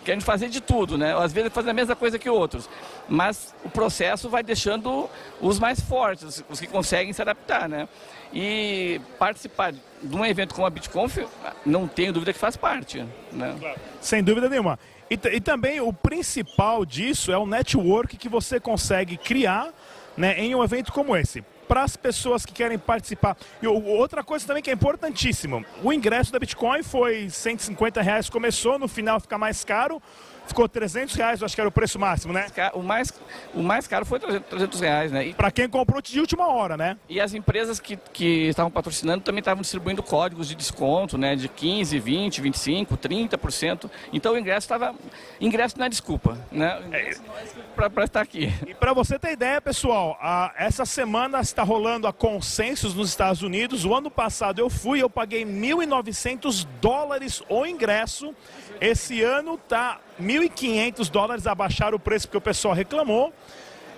querendo 0.03 0.24
fazer 0.24 0.50
de 0.50 0.62
tudo, 0.62 0.98
né? 0.98 1.15
Às 1.17 1.33
vezes 1.33 1.51
fazer 1.51 1.72
a 1.72 1.74
mesma 1.74 1.95
coisa 1.95 2.19
que 2.19 2.29
outros. 2.29 2.69
Mas 3.07 3.55
o 3.63 3.69
processo 3.69 4.29
vai 4.29 4.43
deixando 4.43 5.10
os 5.41 5.60
mais 5.60 5.79
fortes, 5.79 6.43
os 6.50 6.60
que 6.60 6.67
conseguem 6.67 7.13
se 7.13 7.22
adaptar, 7.22 7.67
né? 7.67 7.88
E 8.33 9.00
participar 9.17 9.72
de 9.72 10.15
um 10.15 10.25
evento 10.25 10.55
como 10.55 10.67
a 10.67 10.69
BitConf, 10.69 11.17
não 11.65 11.88
tenho 11.88 12.12
dúvida 12.12 12.33
que 12.33 12.39
faz 12.39 12.57
parte. 12.57 13.05
Né? 13.31 13.55
Claro. 13.60 13.79
Sem 14.01 14.24
dúvida 14.24 14.50
nenhuma. 14.50 14.77
E, 15.10 15.19
e, 15.36 15.39
também 15.39 15.79
o 15.79 15.93
principal 15.93 16.86
disso 16.86 17.31
é 17.31 17.38
o 17.38 17.45
network 17.45 18.17
que 18.17 18.27
você 18.27 18.60
consegue 18.60 19.17
criar 19.17 19.72
né, 20.17 20.39
em 20.39 20.55
um 20.55 20.63
evento 20.63 20.91
como 20.91 21.15
esse. 21.15 21.43
Para 21.67 21.84
as 21.84 21.96
pessoas 21.96 22.46
que 22.46 22.53
querem 22.53 22.77
participar. 22.77 23.38
E 23.62 23.67
outra 23.67 24.24
coisa 24.24 24.46
também 24.46 24.62
que 24.62 24.70
é 24.70 24.74
importantíssimo: 24.74 25.65
o 25.84 25.91
ingresso 25.91 26.32
da 26.32 26.39
Bitcoin 26.39 26.84
foi 26.84 27.29
150 27.29 28.01
reais, 28.01 28.29
começou, 28.29 28.77
no 28.77 28.88
final 28.88 29.20
fica 29.20 29.38
mais 29.38 29.63
caro 29.63 30.01
ficou 30.45 30.67
300 30.67 31.15
reais, 31.15 31.41
acho 31.41 31.55
que 31.55 31.62
era 31.62 31.67
o 31.67 31.71
preço 31.71 32.00
máximo, 32.00 32.33
né? 32.33 32.47
O 32.73 32.81
mais, 32.81 33.13
o 33.53 33.62
mais 33.62 33.88
caro 33.88 34.05
foi 34.05 34.19
300 34.19 34.79
reais, 34.79 35.12
né? 35.12 35.33
Para 35.33 35.51
quem 35.51 35.69
comprou 35.69 36.01
de 36.01 36.19
última 36.19 36.47
hora, 36.47 36.77
né? 36.77 36.97
E 37.09 37.19
as 37.19 37.33
empresas 37.33 37.79
que, 37.79 37.97
que 38.12 38.47
estavam 38.47 38.71
patrocinando 38.71 39.23
também 39.23 39.39
estavam 39.39 39.62
distribuindo 39.62 40.03
códigos 40.03 40.47
de 40.47 40.55
desconto, 40.55 41.17
né? 41.17 41.35
De 41.35 41.47
15, 41.47 41.97
20, 42.00 42.41
25, 42.41 42.97
30%. 42.97 43.89
Então 44.12 44.33
o 44.33 44.38
ingresso 44.38 44.65
estava... 44.65 44.95
Ingresso 45.39 45.77
não 45.77 45.85
é 45.85 45.89
desculpa, 45.89 46.38
né? 46.51 46.81
É... 46.91 47.13
Para 47.75 48.05
estar 48.05 48.21
aqui. 48.21 48.53
E 48.67 48.73
para 48.73 48.93
você 48.93 49.17
ter 49.17 49.31
ideia, 49.31 49.59
pessoal, 49.59 50.17
a, 50.21 50.53
essa 50.57 50.85
semana 50.85 51.39
está 51.41 51.63
rolando 51.63 52.07
a 52.07 52.13
Consensus 52.13 52.93
nos 52.93 53.09
Estados 53.09 53.41
Unidos. 53.41 53.85
O 53.85 53.95
ano 53.95 54.12
passado 54.12 54.59
eu 54.59 54.69
fui, 54.69 55.01
eu 55.01 55.09
paguei 55.09 55.45
1.900 55.45 56.67
dólares 56.79 57.41
o 57.50 57.65
ingresso. 57.65 58.33
Esse 58.79 59.21
ano 59.23 59.57
tá 59.57 60.00
1.500 60.22 61.10
dólares 61.10 61.48
abaixar 61.48 61.93
o 61.93 62.00
preço 62.00 62.27
porque 62.27 62.38
o 62.38 62.41
pessoal 62.41 62.74
reclamou. 62.74 63.34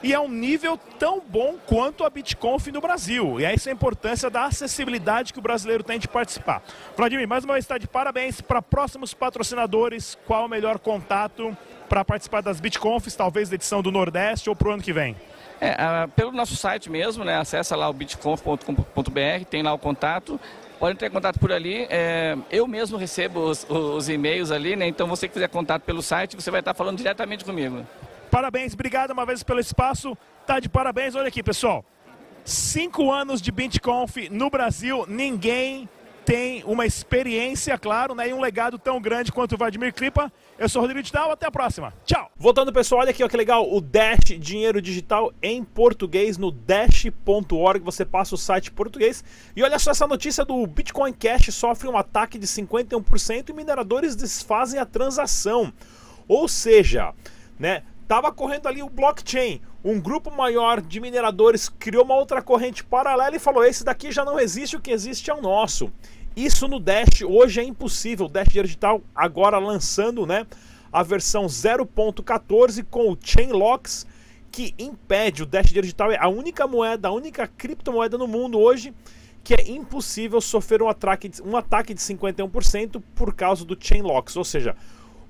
E 0.04 0.14
é 0.14 0.20
um 0.20 0.28
nível 0.28 0.78
tão 1.00 1.20
bom 1.20 1.56
quanto 1.66 2.04
a 2.04 2.10
BitConf 2.10 2.68
no 2.68 2.80
Brasil. 2.80 3.40
E 3.40 3.46
essa 3.46 3.70
é 3.70 3.72
a 3.72 3.74
importância 3.74 4.30
da 4.30 4.46
acessibilidade 4.46 5.34
que 5.34 5.40
o 5.40 5.42
brasileiro 5.42 5.84
tem 5.84 5.98
de 5.98 6.08
participar. 6.08 6.62
Vladimir, 6.96 7.28
mais 7.28 7.44
uma 7.44 7.54
vez 7.54 7.66
está 7.66 7.78
de 7.78 7.88
parabéns 7.88 8.40
para 8.40 8.62
próximos 8.62 9.16
patrocinadores. 9.16 10.16
Qual 10.28 10.46
o 10.46 10.48
melhor 10.48 10.78
contato 10.78 11.58
para 11.90 12.06
participar 12.06 12.42
das 12.42 12.60
BitConfs, 12.60 13.16
talvez 13.16 13.50
da 13.50 13.56
edição 13.56 13.82
do 13.82 13.92
Nordeste 13.92 14.48
ou 14.48 14.56
para 14.56 14.68
o 14.68 14.72
ano 14.74 14.84
que 14.84 14.94
vem? 14.94 15.16
É, 15.60 15.72
uh, 15.72 16.08
pelo 16.10 16.32
nosso 16.32 16.56
site 16.56 16.90
mesmo, 16.90 17.24
né? 17.24 17.38
Acessa 17.38 17.76
lá 17.76 17.90
o 17.90 17.94
bitconf.com.br, 17.94 19.46
tem 19.50 19.64
lá 19.64 19.74
o 19.74 19.80
contato. 19.80 20.40
Pode 20.80 20.94
entrar 20.94 21.08
em 21.08 21.12
contato 21.12 21.40
por 21.40 21.52
ali. 21.52 21.88
É, 21.90 22.38
eu 22.52 22.68
mesmo 22.68 22.98
recebo 22.98 23.40
os, 23.40 23.66
os 23.70 24.10
e-mails 24.10 24.52
ali, 24.52 24.76
né? 24.76 24.88
Então, 24.88 25.08
você 25.08 25.28
que 25.28 25.34
quiser 25.34 25.50
contato 25.50 25.84
pelo 25.84 26.02
site, 26.02 26.36
você 26.36 26.52
vai 26.52 26.60
estar 26.60 26.74
falando 26.74 26.98
diretamente 26.98 27.46
comigo. 27.46 27.86
Parabéns, 28.30 28.74
obrigado 28.74 29.12
uma 29.12 29.26
vez 29.26 29.44
pelo 29.44 29.60
espaço. 29.60 30.18
Tá 30.46 30.60
de 30.60 30.68
parabéns. 30.68 31.16
Olha 31.16 31.30
aqui, 31.30 31.42
pessoal. 31.42 31.86
Cinco 32.44 33.12
anos 33.12 33.42
de 33.42 33.52
BitConf 33.52 34.30
no 34.30 34.50
Brasil, 34.50 35.06
ninguém 35.08 35.90
tem 36.26 36.64
uma 36.66 36.88
experiência, 36.88 37.78
claro, 37.78 38.16
né, 38.16 38.30
e 38.30 38.34
um 38.34 38.42
legado 38.42 38.80
tão 38.80 39.00
grande 39.00 39.32
quanto 39.32 39.54
o 39.54 39.58
Vladimir 39.58 39.94
Kripa. 39.94 40.32
Eu 40.58 40.68
sou 40.68 40.80
o 40.80 40.84
Rodrigo 40.84 41.04
Digital, 41.04 41.32
até 41.32 41.46
a 41.46 41.52
próxima. 41.52 41.94
Tchau! 42.04 42.32
Voltando, 42.36 42.74
pessoal, 42.74 43.02
olha 43.02 43.12
aqui 43.12 43.24
ó, 43.24 43.28
que 43.28 43.38
legal, 43.38 43.72
o 43.72 43.80
Dash 43.80 44.36
Dinheiro 44.40 44.82
Digital 44.82 45.32
em 45.42 45.64
português 45.64 46.38
no 46.38 46.52
dash.org, 46.52 47.84
você 47.84 48.04
passa 48.04 48.34
o 48.34 48.38
site 48.38 48.72
português. 48.72 49.24
E 49.56 49.62
olha 49.62 49.78
só 49.78 49.92
essa 49.92 50.08
notícia 50.08 50.44
do 50.44 50.66
Bitcoin 50.66 51.14
Cash 51.14 51.54
sofre 51.54 51.88
um 51.88 51.98
ataque 51.98 52.40
de 52.40 52.48
51% 52.48 53.50
e 53.50 53.54
mineradores 53.54 54.16
desfazem 54.16 54.80
a 54.80 54.86
transação. 54.86 55.72
Ou 56.28 56.48
seja, 56.48 57.14
né, 57.60 57.84
tava 58.08 58.32
correndo 58.32 58.68
ali 58.68 58.82
o 58.82 58.90
blockchain, 58.90 59.62
um 59.84 60.00
grupo 60.00 60.32
maior 60.32 60.82
de 60.82 61.00
mineradores 61.00 61.70
criou 61.70 62.04
uma 62.04 62.16
outra 62.16 62.42
corrente 62.42 62.84
paralela 62.84 63.36
e 63.36 63.40
falou: 63.40 63.64
esse 63.64 63.84
daqui 63.84 64.12
já 64.12 64.26
não 64.26 64.40
existe, 64.40 64.76
o 64.76 64.82
que 64.82 64.90
existe 64.90 65.30
é 65.30 65.34
o 65.34 65.42
nosso. 65.42 65.92
Isso 66.36 66.68
no 66.68 66.80
Dash 66.80 67.22
hoje 67.22 67.62
é 67.62 67.64
impossível. 67.64 68.26
O 68.26 68.30
Dash 68.30 68.50
Digital 68.50 69.02
agora 69.16 69.58
lançando, 69.58 70.26
né, 70.26 70.46
a 70.92 71.02
versão 71.02 71.46
0.14 71.46 72.86
com 72.90 73.12
o 73.12 73.18
Chain 73.22 73.52
Locks 73.52 74.06
que 74.52 74.74
impede 74.80 75.44
o 75.44 75.46
Dash 75.46 75.68
Digital 75.68 76.14
é 76.14 76.18
a 76.18 76.30
única 76.30 76.66
moeda, 76.66 77.10
a 77.10 77.12
única 77.12 77.46
criptomoeda 77.46 78.18
no 78.18 78.26
mundo 78.26 78.58
hoje 78.58 78.94
que 79.44 79.54
é 79.54 79.70
impossível 79.70 80.42
sofrer 80.42 80.82
um 80.82 80.90
ataque, 80.90 81.30
um 81.44 81.56
ataque 81.56 81.94
de 81.94 82.00
51% 82.00 83.02
por 83.14 83.34
causa 83.34 83.64
do 83.64 83.78
Chain 83.80 84.02
Locks, 84.02 84.36
ou 84.36 84.44
seja, 84.44 84.76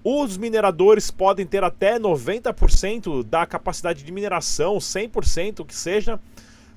os 0.01 0.37
mineradores 0.37 1.11
podem 1.11 1.45
ter 1.45 1.63
até 1.63 1.99
90% 1.99 3.23
da 3.23 3.45
capacidade 3.45 4.03
de 4.03 4.11
mineração, 4.13 4.77
100% 4.77 5.59
o 5.59 5.65
que 5.65 5.75
seja, 5.75 6.17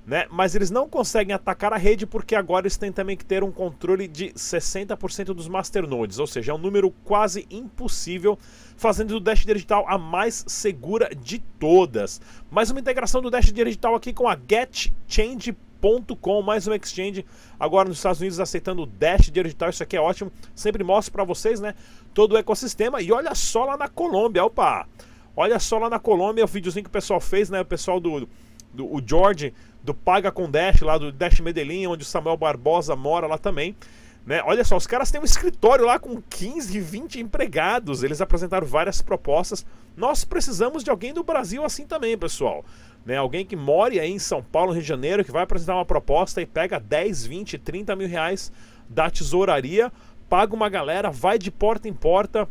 né? 0.08 0.26
Mas 0.30 0.54
eles 0.54 0.70
não 0.70 0.88
conseguem 0.88 1.34
atacar 1.34 1.74
a 1.74 1.76
rede 1.76 2.06
porque 2.06 2.34
agora 2.34 2.62
eles 2.62 2.78
têm 2.78 2.90
também 2.90 3.14
que 3.14 3.26
ter 3.26 3.44
um 3.44 3.52
controle 3.52 4.08
de 4.08 4.30
60% 4.30 5.34
dos 5.34 5.46
masternodes, 5.46 6.18
ou 6.18 6.26
seja, 6.26 6.50
é 6.50 6.54
um 6.54 6.58
número 6.58 6.90
quase 7.04 7.46
impossível, 7.50 8.38
fazendo 8.74 9.10
do 9.10 9.20
Dash 9.20 9.44
Digital 9.44 9.84
a 9.86 9.98
mais 9.98 10.46
segura 10.48 11.10
de 11.14 11.38
todas. 11.38 12.22
Mais 12.50 12.70
uma 12.70 12.80
integração 12.80 13.20
do 13.20 13.30
Dash 13.30 13.52
Digital 13.52 13.94
aqui 13.94 14.14
com 14.14 14.26
a 14.26 14.34
GetChange.com, 14.34 16.40
mais 16.40 16.66
um 16.66 16.72
exchange 16.72 17.26
agora 17.60 17.90
nos 17.90 17.98
Estados 17.98 18.20
Unidos 18.20 18.40
aceitando 18.40 18.84
o 18.84 18.86
Dash 18.86 19.30
Digital, 19.30 19.68
isso 19.68 19.82
aqui 19.82 19.94
é 19.94 20.00
ótimo. 20.00 20.32
Sempre 20.54 20.82
mostro 20.82 21.12
para 21.12 21.22
vocês, 21.22 21.60
né, 21.60 21.74
todo 22.14 22.32
o 22.32 22.38
ecossistema. 22.38 23.02
E 23.02 23.12
olha 23.12 23.34
só 23.34 23.66
lá 23.66 23.76
na 23.76 23.88
Colômbia, 23.88 24.42
opa! 24.42 24.88
Olha 25.36 25.58
só 25.58 25.76
lá 25.78 25.90
na 25.90 25.98
Colômbia 25.98 26.44
o 26.44 26.48
videozinho 26.48 26.82
que 26.82 26.88
o 26.88 26.92
pessoal 26.92 27.20
fez, 27.20 27.50
né, 27.50 27.60
o 27.60 27.64
pessoal 27.64 28.00
do, 28.00 28.26
do 28.72 28.86
o 28.86 29.02
George 29.04 29.52
do 29.82 29.94
Paga 29.94 30.30
com 30.30 30.50
Dash, 30.50 30.80
lá 30.80 30.98
do 30.98 31.10
Dash 31.10 31.40
Medellín, 31.40 31.86
onde 31.86 32.02
o 32.02 32.06
Samuel 32.06 32.36
Barbosa 32.36 32.94
mora 32.94 33.26
lá 33.26 33.38
também. 33.38 33.74
Né? 34.26 34.42
Olha 34.44 34.62
só, 34.62 34.76
os 34.76 34.86
caras 34.86 35.10
têm 35.10 35.20
um 35.20 35.24
escritório 35.24 35.86
lá 35.86 35.98
com 35.98 36.20
15, 36.20 36.78
20 36.78 37.20
empregados. 37.20 38.02
Eles 38.02 38.20
apresentaram 38.20 38.66
várias 38.66 39.00
propostas. 39.00 39.64
Nós 39.96 40.24
precisamos 40.24 40.84
de 40.84 40.90
alguém 40.90 41.14
do 41.14 41.24
Brasil 41.24 41.64
assim 41.64 41.86
também, 41.86 42.18
pessoal. 42.18 42.62
Né? 43.06 43.16
Alguém 43.16 43.46
que 43.46 43.56
more 43.56 43.98
aí 43.98 44.10
em 44.10 44.18
São 44.18 44.42
Paulo, 44.42 44.72
Rio 44.72 44.82
de 44.82 44.88
Janeiro, 44.88 45.24
que 45.24 45.32
vai 45.32 45.44
apresentar 45.44 45.76
uma 45.76 45.84
proposta 45.86 46.42
e 46.42 46.46
pega 46.46 46.78
10, 46.78 47.24
20, 47.24 47.56
30 47.56 47.96
mil 47.96 48.06
reais 48.06 48.52
da 48.86 49.08
tesouraria, 49.08 49.90
paga 50.28 50.54
uma 50.54 50.68
galera, 50.68 51.10
vai 51.10 51.38
de 51.38 51.50
porta 51.50 51.88
em 51.88 51.94
porta, 51.94 52.46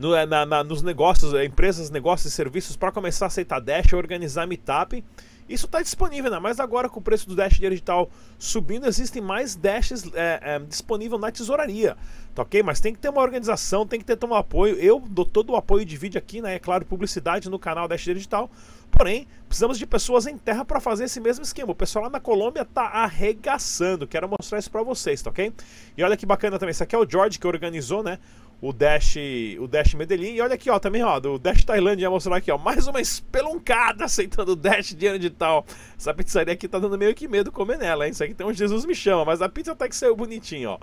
no, 0.00 0.26
na, 0.26 0.46
na, 0.46 0.64
nos 0.64 0.82
negócios, 0.82 1.34
empresas, 1.34 1.90
negócios 1.90 2.32
e 2.32 2.34
serviços 2.34 2.74
para 2.74 2.90
começar 2.90 3.26
a 3.26 3.28
aceitar 3.28 3.60
Dash, 3.60 3.92
organizar 3.92 4.46
meetup 4.46 5.04
isso 5.50 5.66
está 5.66 5.82
disponível, 5.82 6.30
né? 6.30 6.38
mas 6.38 6.60
agora 6.60 6.88
com 6.88 7.00
o 7.00 7.02
preço 7.02 7.28
do 7.28 7.34
Dash 7.34 7.58
digital 7.58 8.08
subindo, 8.38 8.86
existem 8.86 9.20
mais 9.20 9.56
Dashes 9.56 10.08
é, 10.14 10.38
é, 10.42 10.58
disponíveis 10.60 11.20
na 11.20 11.32
tesouraria, 11.32 11.96
tá 12.36 12.42
ok? 12.42 12.62
Mas 12.62 12.78
tem 12.78 12.94
que 12.94 13.00
ter 13.00 13.08
uma 13.08 13.20
organização, 13.20 13.84
tem 13.84 13.98
que 13.98 14.06
ter 14.06 14.24
um 14.24 14.32
apoio. 14.32 14.76
Eu 14.76 15.00
dou 15.00 15.24
todo 15.24 15.50
o 15.50 15.56
apoio 15.56 15.84
de 15.84 15.96
vídeo 15.96 16.18
aqui, 16.18 16.40
né? 16.40 16.54
É 16.54 16.60
claro, 16.60 16.84
publicidade 16.86 17.50
no 17.50 17.58
canal 17.58 17.88
Dash 17.88 18.02
Digital. 18.02 18.48
Porém, 18.92 19.26
precisamos 19.48 19.76
de 19.76 19.86
pessoas 19.86 20.28
em 20.28 20.38
terra 20.38 20.64
para 20.64 20.78
fazer 20.78 21.04
esse 21.04 21.18
mesmo 21.18 21.42
esquema. 21.42 21.72
O 21.72 21.74
pessoal 21.74 22.04
lá 22.04 22.10
na 22.10 22.20
Colômbia 22.20 22.64
tá 22.64 22.84
arregaçando. 22.84 24.06
Quero 24.06 24.28
mostrar 24.28 24.60
isso 24.60 24.70
para 24.70 24.84
vocês, 24.84 25.20
tá 25.20 25.30
ok? 25.30 25.52
E 25.96 26.04
olha 26.04 26.16
que 26.16 26.26
bacana 26.26 26.60
também. 26.60 26.70
Esse 26.70 26.84
aqui 26.84 26.94
é 26.94 26.98
o 26.98 27.08
George 27.08 27.40
que 27.40 27.46
organizou, 27.46 28.04
né? 28.04 28.20
O 28.60 28.72
Dash, 28.72 29.16
o 29.58 29.66
Dash 29.66 29.94
Medellín. 29.94 30.34
E 30.34 30.40
olha 30.40 30.54
aqui, 30.54 30.70
ó, 30.70 30.78
também, 30.78 31.02
ó, 31.02 31.18
do 31.18 31.38
Dash 31.38 31.64
Tailândia, 31.64 32.04
ia 32.04 32.10
mostrar 32.10 32.36
aqui, 32.36 32.50
ó, 32.50 32.58
mais 32.58 32.86
uma 32.86 33.00
espeluncada 33.00 34.04
aceitando 34.04 34.52
o 34.52 34.56
Dash 34.56 34.94
dinheiro 34.94 35.18
de 35.18 35.30
tal. 35.30 35.64
Essa 35.98 36.12
pizzaria 36.12 36.52
aqui 36.52 36.68
tá 36.68 36.78
dando 36.78 36.98
meio 36.98 37.14
que 37.14 37.26
medo 37.26 37.50
comer 37.50 37.78
nela, 37.78 38.06
hein? 38.06 38.12
Isso 38.12 38.22
aqui 38.22 38.34
tem 38.34 38.46
um 38.46 38.52
Jesus 38.52 38.84
me 38.84 38.94
chama, 38.94 39.24
mas 39.24 39.40
a 39.40 39.48
pizza 39.48 39.72
até 39.72 39.88
que 39.88 39.96
saiu 39.96 40.14
bonitinho, 40.14 40.70
ó. 40.70 40.78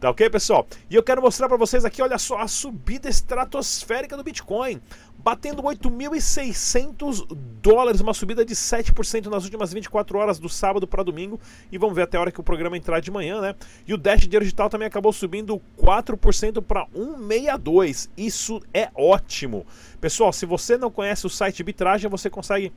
Tá 0.00 0.08
ok, 0.08 0.30
pessoal? 0.30 0.66
E 0.88 0.94
eu 0.94 1.02
quero 1.02 1.20
mostrar 1.20 1.46
para 1.46 1.58
vocês 1.58 1.84
aqui, 1.84 2.00
olha 2.00 2.16
só, 2.16 2.38
a 2.38 2.48
subida 2.48 3.06
estratosférica 3.06 4.16
do 4.16 4.24
Bitcoin, 4.24 4.80
batendo 5.22 5.62
8.600 5.62 7.26
dólares, 7.62 8.00
uma 8.00 8.14
subida 8.14 8.44
de 8.44 8.54
7% 8.54 9.26
nas 9.26 9.44
últimas 9.44 9.72
24 9.72 10.18
horas 10.18 10.38
do 10.38 10.48
sábado 10.48 10.86
para 10.86 11.02
domingo. 11.02 11.38
E 11.70 11.78
vamos 11.78 11.94
ver 11.94 12.02
até 12.02 12.16
a 12.16 12.20
hora 12.20 12.32
que 12.32 12.40
o 12.40 12.44
programa 12.44 12.76
entrar 12.76 13.00
de 13.00 13.10
manhã, 13.10 13.40
né? 13.40 13.54
E 13.86 13.92
o 13.92 13.98
Dash 13.98 14.26
Digital 14.26 14.70
também 14.70 14.88
acabou 14.88 15.12
subindo 15.12 15.60
4% 15.78 16.62
para 16.62 16.86
162. 16.92 18.10
Isso 18.16 18.60
é 18.72 18.90
ótimo. 18.94 19.66
Pessoal, 20.00 20.32
se 20.32 20.46
você 20.46 20.78
não 20.78 20.90
conhece 20.90 21.26
o 21.26 21.30
site 21.30 21.62
Bitragem, 21.62 22.10
você 22.10 22.30
consegue 22.30 22.72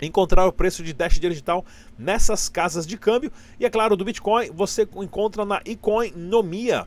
encontrar 0.00 0.46
o 0.46 0.52
preço 0.52 0.82
de 0.82 0.92
Dash 0.92 1.18
digital 1.18 1.64
nessas 1.98 2.48
casas 2.48 2.86
de 2.86 2.98
câmbio. 2.98 3.32
E 3.58 3.64
é 3.64 3.70
claro, 3.70 3.96
do 3.96 4.04
Bitcoin 4.04 4.50
você 4.50 4.86
encontra 4.96 5.44
na 5.44 5.62
Ecoinomia 5.64 6.86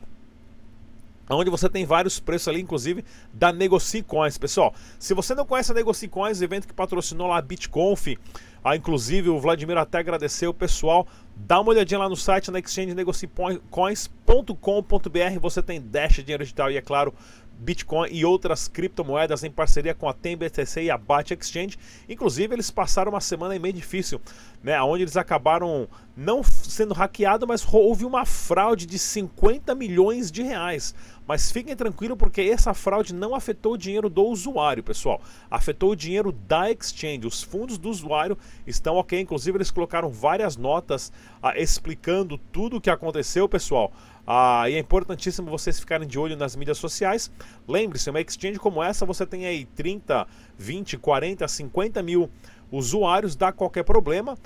onde 1.34 1.50
você 1.50 1.68
tem 1.68 1.84
vários 1.84 2.20
preços 2.20 2.48
ali, 2.48 2.60
inclusive 2.60 3.04
da 3.32 3.52
Negoci 3.52 4.02
Coins. 4.02 4.38
Pessoal, 4.38 4.72
se 4.98 5.14
você 5.14 5.34
não 5.34 5.44
conhece 5.44 5.72
a 5.72 5.74
Negoci 5.74 6.06
Coins, 6.08 6.40
evento 6.40 6.68
que 6.68 6.74
patrocinou 6.74 7.28
lá 7.28 7.38
a 7.38 7.42
BitConf, 7.42 8.16
ah, 8.62 8.74
inclusive 8.74 9.28
o 9.28 9.38
Vladimir 9.38 9.76
até 9.78 9.98
agradeceu 9.98 10.50
o 10.50 10.54
pessoal, 10.54 11.06
dá 11.36 11.60
uma 11.60 11.70
olhadinha 11.70 11.98
lá 11.98 12.08
no 12.08 12.16
site 12.16 12.50
na 12.50 12.58
exchangenegocicoins.com.br, 12.58 15.40
você 15.40 15.62
tem 15.62 15.80
Dash, 15.80 16.16
dinheiro 16.16 16.42
digital 16.42 16.70
e 16.70 16.76
é 16.76 16.82
claro, 16.82 17.14
Bitcoin 17.58 18.08
e 18.10 18.24
outras 18.24 18.68
criptomoedas 18.68 19.44
em 19.44 19.50
parceria 19.50 19.94
com 19.94 20.08
a 20.08 20.12
TemBTC 20.12 20.84
e 20.84 20.90
a 20.90 20.98
Bat 20.98 21.32
Exchange. 21.34 21.78
Inclusive, 22.08 22.54
eles 22.54 22.70
passaram 22.70 23.12
uma 23.12 23.20
semana 23.20 23.58
meio 23.58 23.74
difícil, 23.74 24.20
né, 24.62 24.80
onde 24.82 25.02
eles 25.02 25.16
acabaram 25.16 25.88
não 26.16 26.42
sendo 26.42 26.94
hackeados, 26.94 27.46
mas 27.46 27.66
houve 27.70 28.04
uma 28.04 28.24
fraude 28.24 28.86
de 28.86 28.98
50 28.98 29.74
milhões 29.74 30.30
de 30.30 30.42
reais. 30.42 30.94
Mas 31.26 31.50
fiquem 31.50 31.74
tranquilos 31.74 32.16
porque 32.16 32.40
essa 32.40 32.72
fraude 32.72 33.12
não 33.12 33.34
afetou 33.34 33.72
o 33.72 33.78
dinheiro 33.78 34.08
do 34.08 34.22
usuário, 34.24 34.82
pessoal. 34.82 35.20
Afetou 35.50 35.90
o 35.90 35.96
dinheiro 35.96 36.30
da 36.30 36.70
exchange. 36.70 37.26
Os 37.26 37.42
fundos 37.42 37.78
do 37.78 37.90
usuário 37.90 38.38
estão 38.66 38.94
ok. 38.94 39.20
Inclusive, 39.20 39.58
eles 39.58 39.70
colocaram 39.70 40.08
várias 40.08 40.56
notas 40.56 41.12
ah, 41.42 41.58
explicando 41.58 42.38
tudo 42.38 42.76
o 42.76 42.80
que 42.80 42.90
aconteceu, 42.90 43.48
pessoal. 43.48 43.92
Ah, 44.26 44.68
e 44.68 44.74
é 44.74 44.78
importantíssimo 44.78 45.48
vocês 45.48 45.78
ficarem 45.78 46.08
de 46.08 46.18
olho 46.18 46.36
nas 46.36 46.56
mídias 46.56 46.78
sociais. 46.78 47.30
Lembre-se, 47.68 48.10
uma 48.10 48.20
exchange 48.20 48.58
como 48.58 48.82
essa, 48.82 49.06
você 49.06 49.24
tem 49.24 49.46
aí 49.46 49.64
30, 49.64 50.26
20, 50.58 50.98
40, 50.98 51.46
50 51.46 52.02
mil 52.02 52.28
usuários, 52.72 53.36
dá 53.36 53.52
qualquer 53.52 53.84
problema 53.84 54.36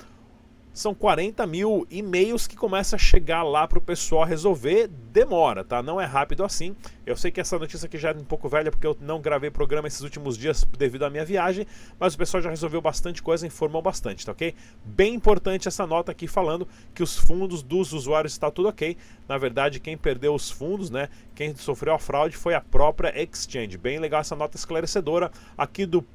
são 0.73 0.93
40 0.93 1.45
mil 1.45 1.85
e-mails 1.89 2.47
que 2.47 2.55
começa 2.55 2.95
a 2.95 2.99
chegar 2.99 3.43
lá 3.43 3.67
para 3.67 3.77
o 3.77 3.81
pessoal 3.81 4.23
resolver. 4.23 4.87
Demora, 4.87 5.63
tá? 5.63 5.83
Não 5.83 5.99
é 5.99 6.05
rápido 6.05 6.43
assim. 6.43 6.75
Eu 7.05 7.17
sei 7.17 7.29
que 7.31 7.41
essa 7.41 7.59
notícia 7.59 7.85
aqui 7.85 7.97
já 7.97 8.11
é 8.11 8.13
um 8.13 8.23
pouco 8.23 8.47
velha 8.47 8.71
porque 8.71 8.87
eu 8.87 8.95
não 9.01 9.19
gravei 9.19 9.51
programa 9.51 9.87
esses 9.87 10.01
últimos 10.01 10.37
dias 10.37 10.65
devido 10.77 11.03
à 11.03 11.09
minha 11.09 11.25
viagem, 11.25 11.67
mas 11.99 12.13
o 12.13 12.17
pessoal 12.17 12.41
já 12.41 12.49
resolveu 12.49 12.81
bastante 12.81 13.21
coisa, 13.21 13.45
informou 13.45 13.81
bastante, 13.81 14.25
tá 14.25 14.31
ok? 14.31 14.55
Bem 14.85 15.13
importante 15.13 15.67
essa 15.67 15.85
nota 15.85 16.11
aqui 16.11 16.27
falando 16.27 16.67
que 16.93 17.03
os 17.03 17.17
fundos 17.17 17.61
dos 17.61 17.91
usuários 17.91 18.33
está 18.33 18.49
tudo 18.49 18.69
ok. 18.69 18.95
Na 19.27 19.37
verdade, 19.37 19.79
quem 19.79 19.97
perdeu 19.97 20.33
os 20.33 20.49
fundos, 20.49 20.89
né? 20.89 21.09
Quem 21.35 21.55
sofreu 21.55 21.93
a 21.93 21.99
fraude 21.99 22.37
foi 22.37 22.53
a 22.53 22.61
própria 22.61 23.13
Exchange. 23.21 23.77
Bem 23.77 23.99
legal 23.99 24.21
essa 24.21 24.35
nota 24.35 24.55
esclarecedora 24.55 25.31
aqui 25.57 25.85
do 25.85 26.05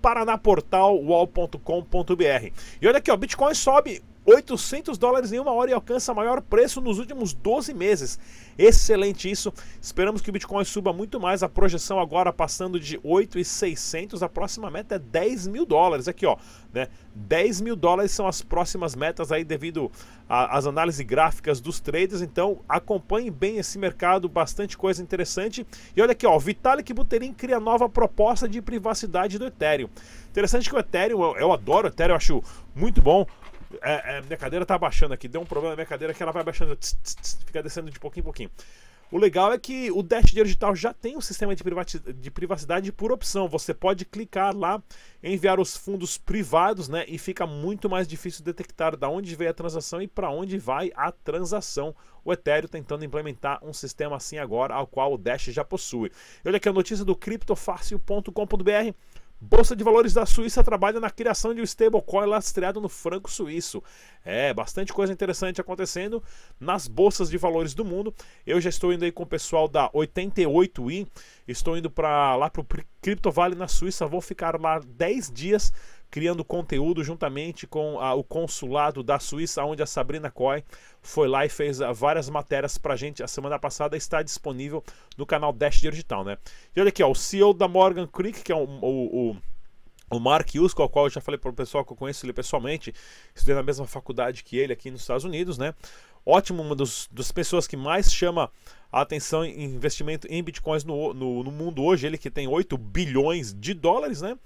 paranaportalwall.com.br. 0.00 2.52
E 2.80 2.88
olha 2.88 2.98
aqui, 2.98 3.10
ó, 3.10 3.16
Bitcoin 3.16 3.54
sobe 3.54 4.00
800 4.28 4.98
dólares 4.98 5.32
em 5.32 5.38
uma 5.38 5.52
hora 5.52 5.70
e 5.70 5.74
alcança 5.74 6.12
maior 6.12 6.42
preço 6.42 6.82
nos 6.82 6.98
últimos 6.98 7.32
12 7.32 7.72
meses. 7.72 8.18
Excelente 8.58 9.30
isso. 9.30 9.50
Esperamos 9.80 10.20
que 10.20 10.28
o 10.28 10.32
Bitcoin 10.32 10.64
suba 10.66 10.92
muito 10.92 11.18
mais. 11.18 11.42
A 11.42 11.48
projeção 11.48 11.98
agora 11.98 12.30
passando 12.30 12.78
de 12.78 13.00
8,600. 13.02 14.22
A 14.22 14.28
próxima 14.28 14.70
meta 14.70 14.96
é 14.96 14.98
10 14.98 15.46
mil 15.46 15.64
dólares. 15.64 16.08
Aqui, 16.08 16.26
ó, 16.26 16.36
né? 16.74 16.88
10 17.14 17.62
mil 17.62 17.74
dólares 17.74 18.12
são 18.12 18.28
as 18.28 18.42
próximas 18.42 18.94
metas 18.94 19.32
aí 19.32 19.44
devido 19.44 19.90
às 20.28 20.66
análises 20.66 21.00
gráficas 21.06 21.58
dos 21.58 21.80
traders. 21.80 22.20
Então 22.20 22.60
acompanhe 22.68 23.30
bem 23.30 23.56
esse 23.56 23.78
mercado, 23.78 24.28
bastante 24.28 24.76
coisa 24.76 25.02
interessante. 25.02 25.66
E 25.96 26.02
olha 26.02 26.12
aqui, 26.12 26.26
ó, 26.26 26.38
Vitalik 26.38 26.92
Buterin 26.92 27.32
cria 27.32 27.58
nova 27.58 27.88
proposta 27.88 28.46
de 28.46 28.60
privacidade 28.60 29.38
do 29.38 29.46
Ethereum. 29.46 29.88
Interessante 30.28 30.68
que 30.68 30.76
o 30.76 30.78
Ethereum, 30.78 31.22
eu, 31.22 31.36
eu 31.38 31.52
adoro 31.52 31.86
o 31.86 31.90
Ethereum, 31.90 32.12
eu 32.12 32.16
acho 32.16 32.42
muito 32.74 33.00
bom. 33.00 33.26
É, 33.82 34.18
é, 34.18 34.22
minha 34.22 34.36
cadeira 34.36 34.64
tá 34.64 34.78
baixando 34.78 35.14
aqui, 35.14 35.28
deu 35.28 35.40
um 35.40 35.46
problema 35.46 35.70
na 35.70 35.76
minha 35.76 35.86
cadeira 35.86 36.14
que 36.14 36.22
ela 36.22 36.32
vai 36.32 36.42
baixando, 36.42 36.74
tss, 36.74 36.96
tss, 37.02 37.38
fica 37.44 37.62
descendo 37.62 37.90
de 37.90 37.98
pouquinho 37.98 38.22
em 38.22 38.24
pouquinho. 38.24 38.50
O 39.10 39.16
legal 39.16 39.50
é 39.50 39.58
que 39.58 39.90
o 39.90 40.02
Dash 40.02 40.26
Digital 40.26 40.76
já 40.76 40.92
tem 40.92 41.16
um 41.16 41.20
sistema 41.22 41.56
de 41.56 42.30
privacidade 42.30 42.92
por 42.92 43.10
opção. 43.10 43.48
Você 43.48 43.72
pode 43.72 44.04
clicar 44.04 44.54
lá, 44.54 44.82
enviar 45.22 45.58
os 45.58 45.74
fundos 45.74 46.18
privados, 46.18 46.90
né? 46.90 47.06
E 47.08 47.16
fica 47.16 47.46
muito 47.46 47.88
mais 47.88 48.06
difícil 48.06 48.44
detectar 48.44 48.94
da 48.98 49.08
onde 49.08 49.34
veio 49.34 49.50
a 49.50 49.54
transação 49.54 50.02
e 50.02 50.06
para 50.06 50.28
onde 50.28 50.58
vai 50.58 50.92
a 50.94 51.10
transação. 51.10 51.96
O 52.22 52.34
Ethereum 52.34 52.68
tentando 52.68 53.02
implementar 53.02 53.64
um 53.64 53.72
sistema 53.72 54.16
assim 54.16 54.36
agora, 54.36 54.74
ao 54.74 54.86
qual 54.86 55.14
o 55.14 55.18
Dash 55.18 55.44
já 55.44 55.64
possui. 55.64 56.12
Olha 56.44 56.58
aqui 56.58 56.68
a 56.68 56.72
notícia 56.72 57.02
do 57.02 57.16
criptofácil.com.br. 57.16 58.94
Bolsa 59.40 59.76
de 59.76 59.84
Valores 59.84 60.12
da 60.12 60.26
Suíça 60.26 60.64
trabalha 60.64 60.98
na 60.98 61.10
criação 61.10 61.54
de 61.54 61.60
um 61.60 61.64
stablecoin 61.64 62.26
lastreado 62.26 62.80
no 62.80 62.88
franco 62.88 63.30
suíço. 63.30 63.80
É, 64.24 64.52
bastante 64.52 64.92
coisa 64.92 65.12
interessante 65.12 65.60
acontecendo 65.60 66.20
nas 66.58 66.88
bolsas 66.88 67.30
de 67.30 67.38
valores 67.38 67.72
do 67.72 67.84
mundo. 67.84 68.12
Eu 68.44 68.60
já 68.60 68.68
estou 68.68 68.92
indo 68.92 69.04
aí 69.04 69.12
com 69.12 69.22
o 69.22 69.26
pessoal 69.26 69.68
da 69.68 69.88
88i, 69.90 71.06
estou 71.46 71.78
indo 71.78 71.88
para 71.88 72.34
lá 72.34 72.50
para 72.50 72.62
o 72.62 72.66
Crypto 73.00 73.30
Valley 73.30 73.56
na 73.56 73.68
Suíça, 73.68 74.08
vou 74.08 74.20
ficar 74.20 74.60
lá 74.60 74.80
10 74.80 75.30
dias 75.30 75.72
criando 76.10 76.44
conteúdo 76.44 77.04
juntamente 77.04 77.66
com 77.66 78.00
a, 78.00 78.14
o 78.14 78.24
consulado 78.24 79.02
da 79.02 79.18
Suíça, 79.18 79.64
onde 79.64 79.82
a 79.82 79.86
Sabrina 79.86 80.30
Coy 80.30 80.64
foi 81.02 81.28
lá 81.28 81.44
e 81.44 81.48
fez 81.48 81.80
a, 81.80 81.90
ah, 81.90 81.92
várias 81.92 82.28
matérias 82.30 82.78
pra 82.78 82.96
gente. 82.96 83.22
A 83.22 83.28
semana 83.28 83.58
passada 83.58 83.96
está 83.96 84.22
disponível 84.22 84.82
no 85.16 85.26
canal 85.26 85.52
Dash 85.52 85.80
Digital, 85.80 86.24
né? 86.24 86.38
E 86.74 86.80
olha 86.80 86.88
aqui, 86.88 87.02
ó, 87.02 87.10
o 87.10 87.14
CEO 87.14 87.52
da 87.52 87.68
Morgan 87.68 88.06
Creek, 88.06 88.42
que 88.42 88.52
é 88.52 88.56
o, 88.56 88.64
o, 88.64 89.30
o 89.30 89.36
o 90.10 90.18
Mark 90.18 90.54
Yusko, 90.54 90.80
ao 90.80 90.88
qual 90.88 91.06
eu 91.06 91.10
já 91.10 91.20
falei 91.20 91.38
para 91.38 91.50
o 91.50 91.54
pessoal 91.54 91.84
que 91.84 91.92
eu 91.92 91.96
conheço 91.96 92.24
ele 92.24 92.32
pessoalmente, 92.32 92.94
estudei 93.34 93.54
na 93.54 93.62
mesma 93.62 93.86
faculdade 93.86 94.42
que 94.42 94.56
ele 94.56 94.72
aqui 94.72 94.90
nos 94.90 95.02
Estados 95.02 95.24
Unidos, 95.24 95.58
né? 95.58 95.74
Ótimo, 96.24 96.62
uma 96.62 96.74
dos, 96.74 97.08
das 97.12 97.30
pessoas 97.30 97.66
que 97.66 97.76
mais 97.76 98.12
chama 98.12 98.50
a 98.90 99.02
atenção 99.02 99.44
em 99.44 99.64
investimento 99.64 100.26
em 100.30 100.42
bitcoins 100.42 100.84
no, 100.84 101.12
no, 101.12 101.42
no 101.42 101.50
mundo 101.50 101.82
hoje, 101.82 102.06
ele 102.06 102.18
que 102.18 102.30
tem 102.30 102.48
8 102.48 102.76
bilhões 102.78 103.52
de 103.52 103.74
dólares, 103.74 104.22
né? 104.22 104.36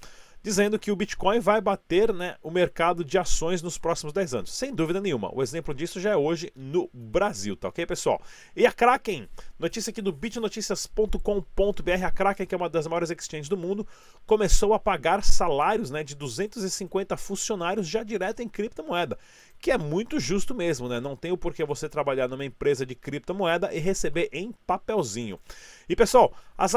Dizendo 0.43 0.77
que 0.77 0.91
o 0.91 0.95
Bitcoin 0.95 1.39
vai 1.39 1.61
bater 1.61 2.13
né, 2.13 2.35
o 2.43 2.51
mercado 2.51 3.03
de 3.03 3.17
ações 3.17 3.61
nos 3.61 3.77
próximos 3.77 4.11
10 4.11 4.33
anos. 4.33 4.53
Sem 4.53 4.75
dúvida 4.75 4.99
nenhuma. 4.99 5.33
O 5.33 5.41
exemplo 5.41 5.73
disso 5.73 6.01
já 6.01 6.11
é 6.11 6.17
hoje 6.17 6.51
no 6.53 6.89
Brasil, 6.93 7.55
tá 7.55 7.69
ok, 7.69 7.85
pessoal? 7.85 8.21
E 8.53 8.67
a 8.67 8.71
Kraken, 8.71 9.29
notícia 9.57 9.89
aqui 9.89 10.01
do 10.01 10.11
bitnoticias.com.br, 10.11 12.03
a 12.05 12.11
Kraken, 12.11 12.45
que 12.45 12.53
é 12.53 12.57
uma 12.57 12.69
das 12.69 12.85
maiores 12.85 13.09
exchanges 13.09 13.47
do 13.47 13.55
mundo, 13.55 13.87
começou 14.25 14.73
a 14.73 14.79
pagar 14.79 15.23
salários 15.23 15.89
né, 15.89 16.03
de 16.03 16.13
250 16.13 17.15
funcionários 17.15 17.87
já 17.87 18.03
direto 18.03 18.41
em 18.41 18.49
criptomoeda 18.49 19.17
que 19.63 19.71
é 19.71 19.77
muito 19.77 20.19
justo 20.19 20.53
mesmo, 20.53 20.89
né? 20.89 20.99
Não 20.99 21.15
tem 21.15 21.31
o 21.31 21.37
porquê 21.37 21.63
você 21.63 21.87
trabalhar 21.87 22.27
numa 22.27 22.43
empresa 22.43 22.85
de 22.85 22.95
criptomoeda 22.95 23.73
e 23.73 23.79
receber 23.79 24.27
em 24.33 24.51
papelzinho. 24.67 25.39
E 25.87 25.95
pessoal, 25.95 26.35
a 26.57 26.67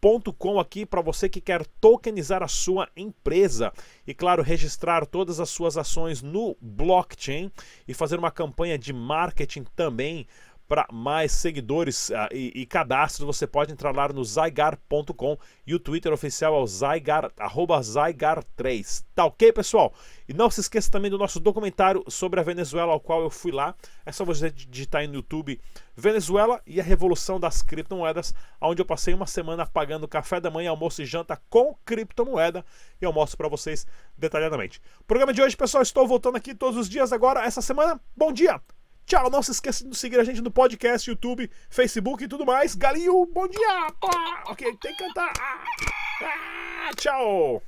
Zygar.com 0.00 0.60
aqui 0.60 0.86
para 0.86 1.00
você 1.00 1.28
que 1.28 1.40
quer 1.40 1.66
tokenizar 1.80 2.42
a 2.42 2.48
sua 2.48 2.88
empresa. 2.96 3.72
E 4.06 4.14
claro, 4.14 4.42
registrar 4.42 5.04
todas 5.04 5.40
as 5.40 5.50
suas 5.50 5.76
ações 5.76 6.22
no 6.22 6.56
blockchain 6.60 7.50
e 7.86 7.92
fazer 7.92 8.18
uma 8.18 8.30
campanha 8.30 8.78
de 8.78 8.92
marketing 8.92 9.64
também 9.74 10.26
para 10.68 10.86
mais 10.92 11.32
seguidores 11.32 12.10
uh, 12.10 12.28
e, 12.30 12.52
e, 12.54 12.66
cadastros, 12.66 13.26
você 13.26 13.46
pode 13.46 13.72
entrar 13.72 13.96
lá 13.96 14.06
no 14.08 14.22
zygar.com 14.22 15.38
e 15.66 15.74
o 15.74 15.80
Twitter 15.80 16.12
oficial 16.12 16.54
é 16.54 16.58
o 16.58 16.66
zygar, 16.66 17.32
zygar3. 17.32 19.04
Tá 19.14 19.24
ok, 19.24 19.52
pessoal? 19.52 19.94
E 20.28 20.34
não 20.34 20.50
se 20.50 20.60
esqueça 20.60 20.90
também 20.90 21.10
do 21.10 21.16
nosso 21.16 21.40
documentário 21.40 22.04
sobre 22.08 22.38
a 22.38 22.42
Venezuela, 22.42 22.92
ao 22.92 23.00
qual 23.00 23.22
eu 23.22 23.30
fui 23.30 23.50
lá. 23.50 23.74
É 24.04 24.12
só 24.12 24.24
você 24.24 24.50
digitar 24.50 25.00
aí 25.00 25.08
no 25.08 25.14
YouTube 25.14 25.58
Venezuela 25.96 26.60
e 26.66 26.80
a 26.80 26.84
Revolução 26.84 27.40
das 27.40 27.62
Criptomoedas, 27.62 28.34
onde 28.60 28.82
eu 28.82 28.86
passei 28.86 29.14
uma 29.14 29.26
semana 29.26 29.66
pagando 29.66 30.06
café 30.06 30.38
da 30.38 30.50
manhã, 30.50 30.70
almoço 30.70 31.02
e 31.02 31.06
janta 31.06 31.40
com 31.48 31.74
criptomoeda 31.84 32.64
e 33.00 33.04
eu 33.04 33.12
mostro 33.12 33.36
para 33.36 33.48
vocês 33.48 33.86
detalhadamente. 34.16 34.80
Programa 35.06 35.32
de 35.32 35.42
hoje, 35.42 35.56
pessoal, 35.56 35.82
estou 35.82 36.06
voltando 36.06 36.36
aqui 36.36 36.54
todos 36.54 36.78
os 36.78 36.88
dias 36.88 37.12
agora, 37.12 37.44
essa 37.44 37.62
semana. 37.62 38.00
Bom 38.14 38.32
dia! 38.32 38.77
Tchau, 39.08 39.30
não 39.30 39.42
se 39.42 39.52
esqueça 39.52 39.88
de 39.88 39.96
seguir 39.96 40.20
a 40.20 40.24
gente 40.24 40.42
no 40.42 40.50
podcast, 40.50 41.08
YouTube, 41.08 41.50
Facebook 41.70 42.22
e 42.22 42.28
tudo 42.28 42.44
mais. 42.44 42.74
Galinho, 42.74 43.24
bom 43.24 43.48
dia! 43.48 43.86
Ah, 44.04 44.42
ok, 44.48 44.76
tem 44.76 44.94
que 44.94 45.02
cantar. 45.02 45.32
Ah, 45.40 46.90
tchau! 46.94 47.62